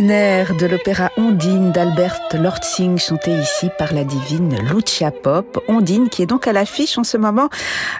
Un 0.00 0.08
air 0.08 0.54
de 0.54 0.64
l'opéra 0.64 1.10
Ondine 1.18 1.72
d'Albert 1.72 2.20
Lortzing 2.32 2.96
chanté 2.96 3.32
ici 3.32 3.68
par 3.76 3.92
la 3.92 4.02
divine 4.02 4.56
Lucia 4.72 5.10
Pop. 5.10 5.62
Ondine 5.68 6.08
qui 6.08 6.22
est 6.22 6.26
donc 6.26 6.46
à 6.48 6.54
l'affiche 6.54 6.96
en 6.96 7.04
ce 7.04 7.18
moment 7.18 7.50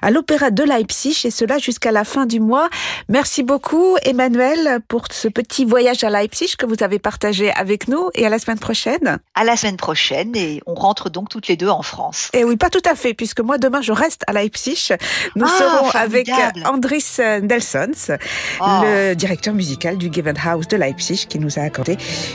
à 0.00 0.10
l'opéra 0.10 0.50
de 0.50 0.62
Leipzig 0.62 1.20
et 1.26 1.30
cela 1.30 1.58
jusqu'à 1.58 1.92
la 1.92 2.04
fin 2.04 2.24
du 2.24 2.40
mois. 2.40 2.70
Merci 3.10 3.42
beaucoup 3.42 3.98
Emmanuel 4.02 4.80
pour 4.88 5.08
ce 5.10 5.28
petit 5.28 5.66
voyage 5.66 6.02
à 6.02 6.08
Leipzig 6.08 6.54
que 6.56 6.64
vous 6.64 6.76
avez 6.82 6.98
partagé 6.98 7.52
avec 7.52 7.86
nous 7.86 8.08
et 8.14 8.24
à 8.24 8.30
la 8.30 8.38
semaine 8.38 8.58
prochaine. 8.60 9.18
À 9.34 9.44
la 9.44 9.58
semaine 9.58 9.76
prochaine 9.76 10.34
et 10.34 10.62
on 10.64 10.72
rentre 10.74 11.10
donc 11.10 11.28
toutes 11.28 11.48
les 11.48 11.56
deux 11.58 11.68
en 11.68 11.82
France. 11.82 12.30
Et 12.32 12.44
oui, 12.44 12.56
pas 12.56 12.70
tout 12.70 12.82
à 12.90 12.94
fait 12.94 13.12
puisque 13.12 13.40
moi 13.40 13.58
demain 13.58 13.82
je 13.82 13.92
reste 13.92 14.22
à 14.26 14.32
Leipzig. 14.32 14.88
Nous 15.36 15.44
Ah, 15.46 15.58
serons 15.58 15.90
avec 15.90 16.28
formidable. 16.30 16.62
Andris 16.66 17.16
Nelsons, 17.42 18.16
Oh. 18.62 18.64
le 18.84 19.12
directeur 19.14 19.52
musical 19.52 19.98
du 19.98 20.10
Gewandhaus 20.10 20.66
de 20.66 20.78
Leipzig 20.78 21.26
qui 21.28 21.38
nous 21.38 21.58
a 21.58 21.62
accordé 21.62 21.89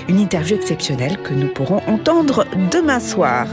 une 0.08 0.20
interview 0.20 0.56
exceptionnelle 0.56 1.18
que 1.22 1.34
nous 1.34 1.48
pourrons 1.48 1.82
entendre 1.88 2.46
demain 2.72 3.00
soir. 3.00 3.48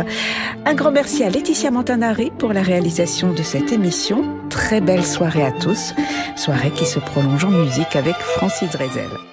Un 0.64 0.74
grand 0.74 0.90
merci 0.90 1.24
à 1.24 1.30
Laetitia 1.30 1.70
Montanari 1.70 2.30
pour 2.38 2.52
la 2.52 2.62
réalisation 2.62 3.32
de 3.32 3.42
cette 3.42 3.72
émission. 3.72 4.24
Très 4.48 4.80
belle 4.80 5.04
soirée 5.04 5.44
à 5.44 5.52
tous. 5.52 5.94
Soirée 6.36 6.70
qui 6.70 6.86
se 6.86 6.98
prolonge 6.98 7.44
en 7.44 7.50
musique 7.50 7.96
avec 7.96 8.14
Francis 8.16 8.70
Drezel. 8.70 9.31